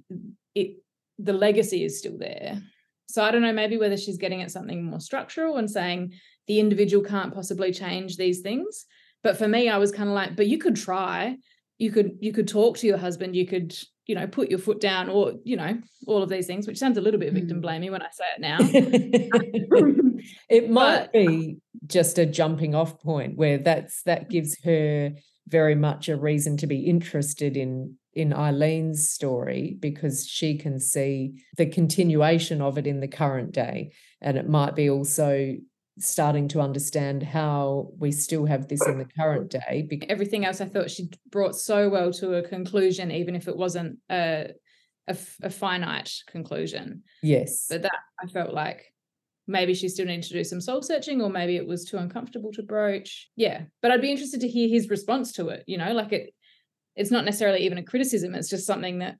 it 0.55 0.77
the 1.19 1.33
legacy 1.33 1.85
is 1.85 1.99
still 1.99 2.17
there. 2.17 2.61
So 3.07 3.23
i 3.23 3.31
don't 3.31 3.41
know 3.41 3.53
maybe 3.53 3.77
whether 3.77 3.97
she's 3.97 4.17
getting 4.17 4.41
at 4.41 4.51
something 4.51 4.83
more 4.83 4.99
structural 4.99 5.57
and 5.57 5.69
saying 5.69 6.13
the 6.47 6.59
individual 6.59 7.03
can't 7.03 7.33
possibly 7.33 7.71
change 7.71 8.17
these 8.17 8.41
things 8.41 8.85
but 9.23 9.37
for 9.37 9.47
me 9.47 9.69
i 9.69 9.77
was 9.77 9.91
kind 9.91 10.09
of 10.09 10.15
like 10.15 10.35
but 10.35 10.47
you 10.47 10.57
could 10.57 10.75
try. 10.75 11.37
You 11.79 11.91
could 11.91 12.17
you 12.21 12.31
could 12.31 12.47
talk 12.47 12.77
to 12.77 12.87
your 12.87 12.97
husband. 12.97 13.35
You 13.35 13.47
could 13.47 13.75
you 14.05 14.15
know 14.15 14.27
put 14.27 14.49
your 14.49 14.59
foot 14.59 14.79
down 14.79 15.09
or 15.09 15.33
you 15.43 15.57
know 15.57 15.79
all 16.07 16.21
of 16.21 16.29
these 16.29 16.45
things 16.45 16.67
which 16.67 16.77
sounds 16.77 16.97
a 16.97 17.01
little 17.01 17.19
bit 17.19 17.33
victim 17.33 17.61
mm. 17.61 17.65
blamey 17.65 17.89
when 17.89 18.01
i 18.01 18.09
say 18.11 18.25
it 18.35 18.41
now. 18.41 18.59
It 20.49 20.69
might 20.69 21.11
but, 21.11 21.13
be 21.13 21.57
just 21.85 22.17
a 22.17 22.25
jumping 22.25 22.75
off 22.75 22.99
point 22.99 23.37
where 23.37 23.57
that's 23.57 24.03
that 24.03 24.29
gives 24.29 24.57
her 24.63 25.11
very 25.47 25.75
much 25.75 26.07
a 26.09 26.15
reason 26.15 26.57
to 26.57 26.67
be 26.67 26.81
interested 26.81 27.57
in 27.57 27.97
in 28.13 28.31
Eileen's 28.31 29.09
story 29.09 29.75
because 29.79 30.27
she 30.27 30.57
can 30.57 30.79
see 30.79 31.43
the 31.57 31.65
continuation 31.65 32.61
of 32.61 32.77
it 32.77 32.85
in 32.85 32.99
the 32.99 33.07
current 33.07 33.51
day. 33.51 33.91
And 34.21 34.37
it 34.37 34.47
might 34.47 34.75
be 34.75 34.89
also 34.89 35.55
starting 35.99 36.47
to 36.49 36.61
understand 36.61 37.21
how 37.23 37.91
we 37.97 38.11
still 38.11 38.45
have 38.45 38.67
this 38.67 38.85
in 38.87 38.97
the 38.97 39.05
current 39.05 39.51
day. 39.51 39.85
Because 39.87 40.09
everything 40.09 40.45
else 40.45 40.59
I 40.61 40.65
thought 40.65 40.89
she 40.89 41.09
brought 41.29 41.55
so 41.55 41.89
well 41.89 42.11
to 42.13 42.35
a 42.35 42.47
conclusion, 42.47 43.11
even 43.11 43.35
if 43.35 43.47
it 43.47 43.55
wasn't 43.55 43.99
a, 44.09 44.51
a, 45.07 45.17
a 45.43 45.49
finite 45.49 46.11
conclusion. 46.27 47.03
Yes. 47.21 47.67
But 47.69 47.83
that 47.83 47.99
I 48.21 48.27
felt 48.27 48.53
like 48.53 48.93
maybe 49.47 49.73
she 49.73 49.89
still 49.89 50.05
needed 50.05 50.23
to 50.23 50.33
do 50.33 50.43
some 50.43 50.61
soul 50.61 50.81
searching 50.81 51.21
or 51.21 51.29
maybe 51.29 51.57
it 51.57 51.67
was 51.67 51.85
too 51.85 51.97
uncomfortable 51.97 52.51
to 52.53 52.63
broach. 52.63 53.29
Yeah. 53.35 53.63
But 53.81 53.91
I'd 53.91 54.01
be 54.01 54.11
interested 54.11 54.41
to 54.41 54.47
hear 54.47 54.69
his 54.69 54.89
response 54.89 55.33
to 55.33 55.49
it, 55.49 55.63
you 55.67 55.77
know, 55.77 55.93
like 55.93 56.13
it 56.13 56.33
it's 56.95 57.11
not 57.11 57.25
necessarily 57.25 57.65
even 57.65 57.79
a 57.79 57.83
criticism, 57.83 58.35
it's 58.35 58.49
just 58.49 58.67
something 58.67 58.99
that 58.99 59.17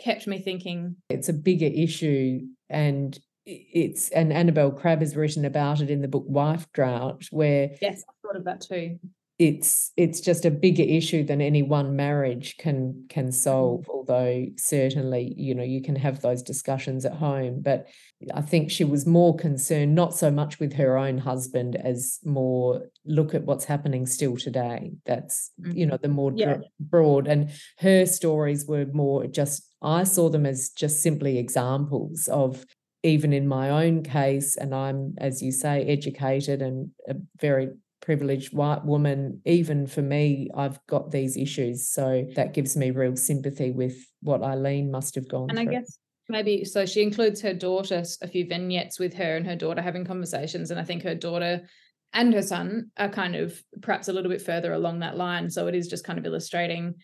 kept 0.00 0.26
me 0.26 0.42
thinking. 0.42 0.96
It's 1.08 1.28
a 1.28 1.32
bigger 1.32 1.66
issue 1.66 2.40
and 2.68 3.16
it's 3.46 4.08
and 4.10 4.32
Annabel 4.32 4.70
Crabb 4.70 5.00
has 5.00 5.16
written 5.16 5.44
about 5.44 5.80
it 5.80 5.90
in 5.90 6.02
the 6.02 6.08
book 6.08 6.24
Wife 6.26 6.66
Drought, 6.72 7.26
where 7.30 7.70
yes, 7.80 8.02
I 8.08 8.12
thought 8.22 8.36
of 8.36 8.44
that 8.44 8.62
too. 8.62 8.98
It's 9.36 9.90
it's 9.96 10.20
just 10.20 10.44
a 10.44 10.50
bigger 10.50 10.84
issue 10.84 11.24
than 11.24 11.40
any 11.40 11.62
one 11.62 11.96
marriage 11.96 12.56
can 12.56 13.04
can 13.08 13.24
mm-hmm. 13.24 13.32
solve. 13.32 13.86
Although 13.88 14.46
certainly 14.56 15.34
you 15.36 15.54
know 15.54 15.64
you 15.64 15.82
can 15.82 15.96
have 15.96 16.20
those 16.20 16.42
discussions 16.42 17.04
at 17.04 17.14
home, 17.14 17.60
but 17.60 17.86
I 18.32 18.40
think 18.40 18.70
she 18.70 18.84
was 18.84 19.06
more 19.06 19.36
concerned 19.36 19.94
not 19.94 20.14
so 20.14 20.30
much 20.30 20.60
with 20.60 20.74
her 20.74 20.96
own 20.96 21.18
husband 21.18 21.74
as 21.74 22.20
more 22.24 22.86
look 23.04 23.34
at 23.34 23.44
what's 23.44 23.64
happening 23.64 24.06
still 24.06 24.36
today. 24.36 24.92
That's 25.04 25.50
mm-hmm. 25.60 25.76
you 25.76 25.86
know 25.86 25.98
the 26.00 26.08
more 26.08 26.32
yeah. 26.34 26.58
broad 26.78 27.26
and 27.26 27.50
her 27.80 28.06
stories 28.06 28.66
were 28.66 28.86
more 28.92 29.26
just 29.26 29.68
I 29.82 30.04
saw 30.04 30.30
them 30.30 30.46
as 30.46 30.70
just 30.70 31.02
simply 31.02 31.38
examples 31.38 32.28
of 32.28 32.64
even 33.04 33.34
in 33.34 33.46
my 33.46 33.84
own 33.84 34.02
case, 34.02 34.56
and 34.56 34.74
I'm, 34.74 35.14
as 35.18 35.42
you 35.42 35.52
say, 35.52 35.84
educated 35.84 36.62
and 36.62 36.90
a 37.06 37.14
very 37.38 37.68
privileged 38.00 38.54
white 38.54 38.84
woman, 38.84 39.42
even 39.44 39.86
for 39.86 40.02
me, 40.02 40.50
I've 40.56 40.78
got 40.86 41.10
these 41.10 41.36
issues. 41.36 41.88
So 41.88 42.26
that 42.34 42.54
gives 42.54 42.76
me 42.76 42.90
real 42.90 43.14
sympathy 43.14 43.70
with 43.70 43.96
what 44.22 44.42
Eileen 44.42 44.90
must 44.90 45.14
have 45.16 45.28
gone 45.28 45.48
through. 45.48 45.58
and 45.58 45.68
through. 45.68 45.76
I 45.76 45.80
guess 45.80 45.98
maybe 46.30 46.64
so 46.64 46.86
she 46.86 47.02
includes 47.02 47.42
her 47.42 47.52
daughter, 47.52 48.02
a 48.22 48.28
few 48.28 48.46
vignettes 48.46 48.98
with 48.98 49.12
her 49.14 49.36
and 49.36 49.46
her 49.46 49.56
daughter 49.56 49.82
having 49.82 50.06
conversations. 50.06 50.70
And 50.70 50.80
I 50.80 50.84
think 50.84 51.02
her 51.02 51.14
daughter 51.14 51.68
and 52.14 52.32
her 52.32 52.42
son 52.42 52.90
are 52.96 53.10
kind 53.10 53.36
of 53.36 53.62
perhaps 53.82 54.08
a 54.08 54.14
little 54.14 54.30
bit 54.30 54.40
further 54.40 54.72
along 54.72 55.00
that 55.00 55.18
line. 55.18 55.50
So 55.50 55.66
it 55.66 55.74
is 55.74 55.88
just 55.88 56.04
kind 56.04 56.18
of 56.18 56.24
illustrating, 56.24 56.94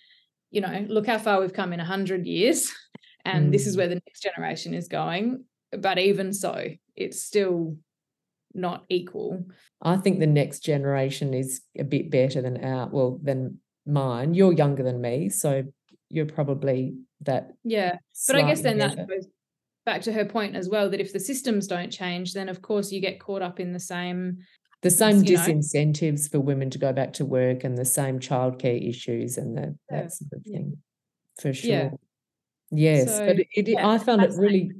you 0.50 0.62
know, 0.62 0.86
look 0.88 1.06
how 1.06 1.18
far 1.18 1.40
we've 1.40 1.52
come 1.52 1.74
in 1.74 1.80
a 1.80 1.84
hundred 1.84 2.26
years. 2.26 2.72
And 3.26 3.48
mm. 3.48 3.52
this 3.52 3.66
is 3.66 3.74
mm. 3.74 3.80
where 3.80 3.88
the 3.88 4.00
next 4.06 4.22
generation 4.22 4.72
is 4.72 4.88
going 4.88 5.44
but 5.76 5.98
even 5.98 6.32
so, 6.32 6.68
it's 6.96 7.22
still 7.22 7.76
not 8.54 8.84
equal. 8.88 9.44
I 9.82 9.96
think 9.96 10.18
the 10.18 10.26
next 10.26 10.60
generation 10.60 11.34
is 11.34 11.62
a 11.78 11.84
bit 11.84 12.10
better 12.10 12.42
than 12.42 12.64
our 12.64 12.88
well 12.88 13.20
than 13.22 13.58
mine. 13.86 14.34
You're 14.34 14.52
younger 14.52 14.82
than 14.82 15.00
me, 15.00 15.28
so 15.28 15.64
you're 16.08 16.26
probably 16.26 16.94
that. 17.22 17.52
Yeah, 17.64 17.98
but 18.26 18.36
I 18.36 18.42
guess 18.42 18.62
then 18.62 18.78
better. 18.78 18.96
that 18.96 19.08
goes 19.08 19.26
back 19.86 20.02
to 20.02 20.12
her 20.12 20.24
point 20.24 20.56
as 20.56 20.68
well 20.68 20.90
that 20.90 21.00
if 21.00 21.12
the 21.12 21.20
systems 21.20 21.66
don't 21.66 21.90
change, 21.90 22.34
then 22.34 22.48
of 22.48 22.60
course 22.62 22.92
you 22.92 23.00
get 23.00 23.20
caught 23.20 23.42
up 23.42 23.60
in 23.60 23.72
the 23.72 23.80
same 23.80 24.38
the 24.82 24.90
same 24.90 25.22
disincentives 25.22 26.22
know. 26.22 26.28
for 26.32 26.40
women 26.40 26.70
to 26.70 26.78
go 26.78 26.92
back 26.92 27.12
to 27.14 27.24
work 27.24 27.64
and 27.64 27.76
the 27.76 27.84
same 27.84 28.18
childcare 28.18 28.88
issues 28.88 29.36
and 29.36 29.56
the, 29.56 29.76
yeah. 29.90 30.02
that 30.02 30.12
sort 30.12 30.32
of 30.32 30.42
thing 30.42 30.78
for 31.40 31.52
sure. 31.52 31.70
Yeah. 31.70 31.90
Yes, 32.72 33.16
so, 33.16 33.26
but 33.26 33.40
it, 33.40 33.48
it, 33.52 33.68
yeah, 33.68 33.88
I 33.88 33.98
found 33.98 34.22
it 34.22 34.32
really 34.36 34.70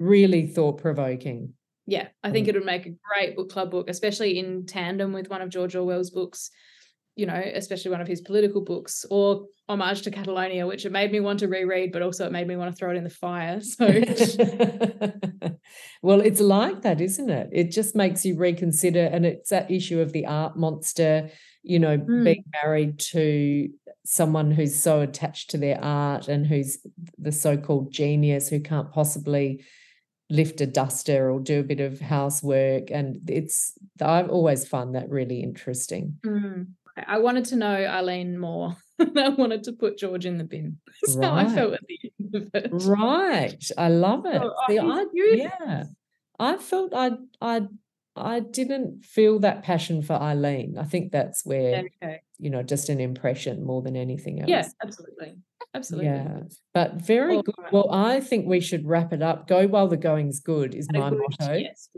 really 0.00 0.46
thought 0.46 0.78
provoking. 0.78 1.52
Yeah, 1.86 2.08
I 2.22 2.30
think 2.30 2.46
mm. 2.46 2.50
it 2.50 2.54
would 2.56 2.64
make 2.64 2.86
a 2.86 2.94
great 3.14 3.36
book 3.36 3.50
club 3.50 3.70
book, 3.70 3.88
especially 3.88 4.38
in 4.38 4.66
tandem 4.66 5.12
with 5.12 5.28
one 5.28 5.42
of 5.42 5.50
George 5.50 5.76
Orwell's 5.76 6.10
books, 6.10 6.50
you 7.16 7.26
know, 7.26 7.42
especially 7.54 7.90
one 7.90 8.00
of 8.00 8.08
his 8.08 8.20
political 8.20 8.62
books 8.62 9.04
or 9.10 9.46
Homage 9.68 10.02
to 10.02 10.10
Catalonia, 10.10 10.66
which 10.66 10.84
it 10.84 10.90
made 10.90 11.12
me 11.12 11.20
want 11.20 11.38
to 11.40 11.48
reread, 11.48 11.92
but 11.92 12.02
also 12.02 12.26
it 12.26 12.32
made 12.32 12.48
me 12.48 12.56
want 12.56 12.72
to 12.72 12.76
throw 12.76 12.90
it 12.90 12.96
in 12.96 13.04
the 13.04 13.10
fire. 13.10 13.60
So, 13.70 13.86
well, 16.02 16.20
it's 16.20 16.40
like 16.40 16.82
that, 16.82 17.00
isn't 17.00 17.30
it? 17.30 17.50
It 17.52 17.70
just 17.70 17.94
makes 17.94 18.24
you 18.24 18.36
reconsider. 18.36 19.04
And 19.04 19.24
it's 19.24 19.50
that 19.50 19.70
issue 19.70 20.00
of 20.00 20.12
the 20.12 20.26
art 20.26 20.56
monster, 20.56 21.30
you 21.62 21.78
know, 21.78 21.98
mm. 21.98 22.24
being 22.24 22.44
married 22.62 22.98
to 23.10 23.68
someone 24.04 24.50
who's 24.50 24.80
so 24.80 25.00
attached 25.00 25.50
to 25.50 25.58
their 25.58 25.82
art 25.82 26.26
and 26.26 26.46
who's 26.46 26.78
the 27.18 27.30
so 27.32 27.56
called 27.56 27.92
genius 27.92 28.48
who 28.48 28.58
can't 28.60 28.90
possibly 28.90 29.64
lift 30.30 30.60
a 30.60 30.66
duster 30.66 31.30
or 31.30 31.40
do 31.40 31.60
a 31.60 31.64
bit 31.64 31.80
of 31.80 32.00
housework 32.00 32.90
and 32.90 33.28
it's 33.28 33.72
i've 34.00 34.30
always 34.30 34.66
found 34.66 34.94
that 34.94 35.08
really 35.08 35.40
interesting 35.40 36.18
mm. 36.24 36.66
I 37.06 37.18
wanted 37.18 37.44
to 37.46 37.56
know 37.56 37.72
Eileen 37.72 38.38
more. 38.38 38.76
I 39.00 39.28
wanted 39.30 39.64
to 39.64 39.72
put 39.72 39.98
George 39.98 40.26
in 40.26 40.38
the 40.38 40.44
bin. 40.44 40.78
That's 41.02 41.16
right. 41.16 41.26
how 41.26 41.36
I 41.36 41.48
felt 41.48 41.74
at 41.74 41.86
the 41.86 42.12
end 42.20 42.34
of 42.34 42.50
it. 42.54 42.70
Right. 42.72 43.64
I 43.78 43.88
love 43.88 44.26
it. 44.26 44.40
So, 44.40 44.54
See, 44.68 44.78
I, 44.78 45.04
yeah. 45.14 45.84
I 46.38 46.56
felt 46.56 46.94
I 46.94 47.12
I 47.40 47.62
I 48.16 48.40
didn't 48.40 49.04
feel 49.04 49.38
that 49.40 49.62
passion 49.62 50.02
for 50.02 50.14
Eileen. 50.14 50.76
I 50.78 50.84
think 50.84 51.12
that's 51.12 51.44
where 51.44 51.84
okay. 52.02 52.20
you 52.38 52.50
know, 52.50 52.62
just 52.62 52.88
an 52.88 53.00
impression 53.00 53.64
more 53.64 53.82
than 53.82 53.96
anything 53.96 54.40
else. 54.40 54.48
Yes, 54.48 54.74
absolutely. 54.82 55.36
Absolutely. 55.74 56.10
Yeah. 56.10 56.40
But 56.74 56.94
very 56.94 57.34
well, 57.34 57.42
good. 57.42 57.54
Well, 57.70 57.90
I 57.92 58.20
think 58.20 58.46
we 58.46 58.60
should 58.60 58.86
wrap 58.86 59.12
it 59.12 59.22
up. 59.22 59.46
Go 59.46 59.68
while 59.68 59.88
the 59.88 59.96
going's 59.96 60.40
good 60.40 60.74
is 60.74 60.88
my 60.92 61.10
good, 61.10 61.20
motto. 61.38 61.54
Yes, 61.54 61.88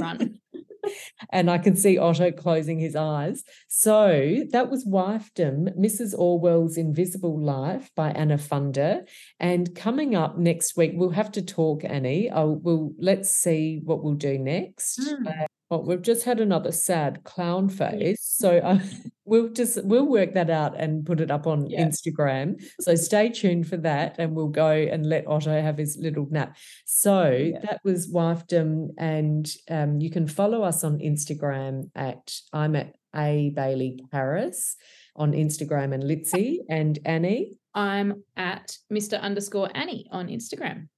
run. 0.00 0.40
and 1.32 1.50
I 1.50 1.58
can 1.58 1.76
see 1.76 1.98
Otto 1.98 2.32
closing 2.32 2.78
his 2.78 2.96
eyes. 2.96 3.44
So 3.68 4.44
that 4.50 4.70
was 4.70 4.86
Wifedom, 4.86 5.78
Mrs. 5.78 6.14
Orwell's 6.16 6.76
Invisible 6.76 7.40
Life 7.40 7.90
by 7.94 8.10
Anna 8.10 8.36
Funder. 8.36 9.02
And 9.38 9.74
coming 9.74 10.14
up 10.14 10.38
next 10.38 10.76
week, 10.76 10.92
we'll 10.94 11.10
have 11.10 11.32
to 11.32 11.42
talk, 11.42 11.84
Annie. 11.84 12.30
I'll, 12.30 12.56
we'll 12.56 12.92
let's 12.98 13.30
see 13.30 13.80
what 13.84 14.02
we'll 14.02 14.14
do 14.14 14.38
next. 14.38 15.00
Mm. 15.00 15.42
Uh, 15.42 15.46
well, 15.70 15.84
we've 15.84 16.02
just 16.02 16.24
had 16.24 16.40
another 16.40 16.72
sad 16.72 17.22
clown 17.22 17.68
face. 17.68 18.18
So 18.20 18.58
uh, 18.58 18.80
we'll 19.24 19.50
just 19.50 19.82
we'll 19.84 20.06
work 20.06 20.34
that 20.34 20.50
out 20.50 20.78
and 20.78 21.06
put 21.06 21.20
it 21.20 21.30
up 21.30 21.46
on 21.46 21.70
yeah. 21.70 21.86
Instagram. 21.86 22.60
So 22.80 22.96
stay 22.96 23.28
tuned 23.28 23.68
for 23.68 23.76
that 23.78 24.16
and 24.18 24.34
we'll 24.34 24.48
go 24.48 24.70
and 24.70 25.06
let 25.06 25.28
Otto 25.28 25.62
have 25.62 25.78
his 25.78 25.96
little 25.96 26.26
nap. 26.28 26.56
So 26.86 27.30
yeah. 27.30 27.60
that 27.60 27.80
was 27.84 28.12
wifedom. 28.12 28.88
And 28.98 29.48
um, 29.70 30.00
you 30.00 30.10
can 30.10 30.26
follow 30.26 30.64
us 30.64 30.82
on 30.82 30.98
Instagram 30.98 31.90
at 31.94 32.34
I'm 32.52 32.74
at 32.74 32.96
A 33.14 33.52
Baillie 33.56 34.00
Karas 34.12 34.74
on 35.14 35.32
Instagram 35.32 35.94
and 35.94 36.02
Litsy 36.02 36.58
and 36.68 36.98
Annie. 37.04 37.58
I'm 37.72 38.24
at 38.36 38.76
Mr. 38.92 39.20
underscore 39.20 39.70
Annie 39.72 40.08
on 40.10 40.26
Instagram 40.26 40.88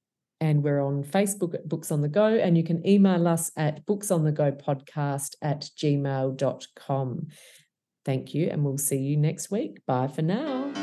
and 0.43 0.61
we're 0.61 0.81
on 0.81 1.05
Facebook 1.05 1.55
at 1.55 1.69
Books 1.69 1.89
on 1.89 2.01
the 2.01 2.09
Go, 2.09 2.25
and 2.25 2.57
you 2.57 2.65
can 2.65 2.85
email 2.85 3.29
us 3.29 3.49
at 3.55 3.85
booksonthegopodcast 3.85 5.35
at 5.41 5.61
gmail.com. 5.77 7.27
Thank 8.03 8.33
you, 8.33 8.49
and 8.49 8.65
we'll 8.65 8.77
see 8.77 8.97
you 8.97 9.15
next 9.15 9.49
week. 9.49 9.77
Bye 9.85 10.09
for 10.09 10.21
now. 10.21 10.82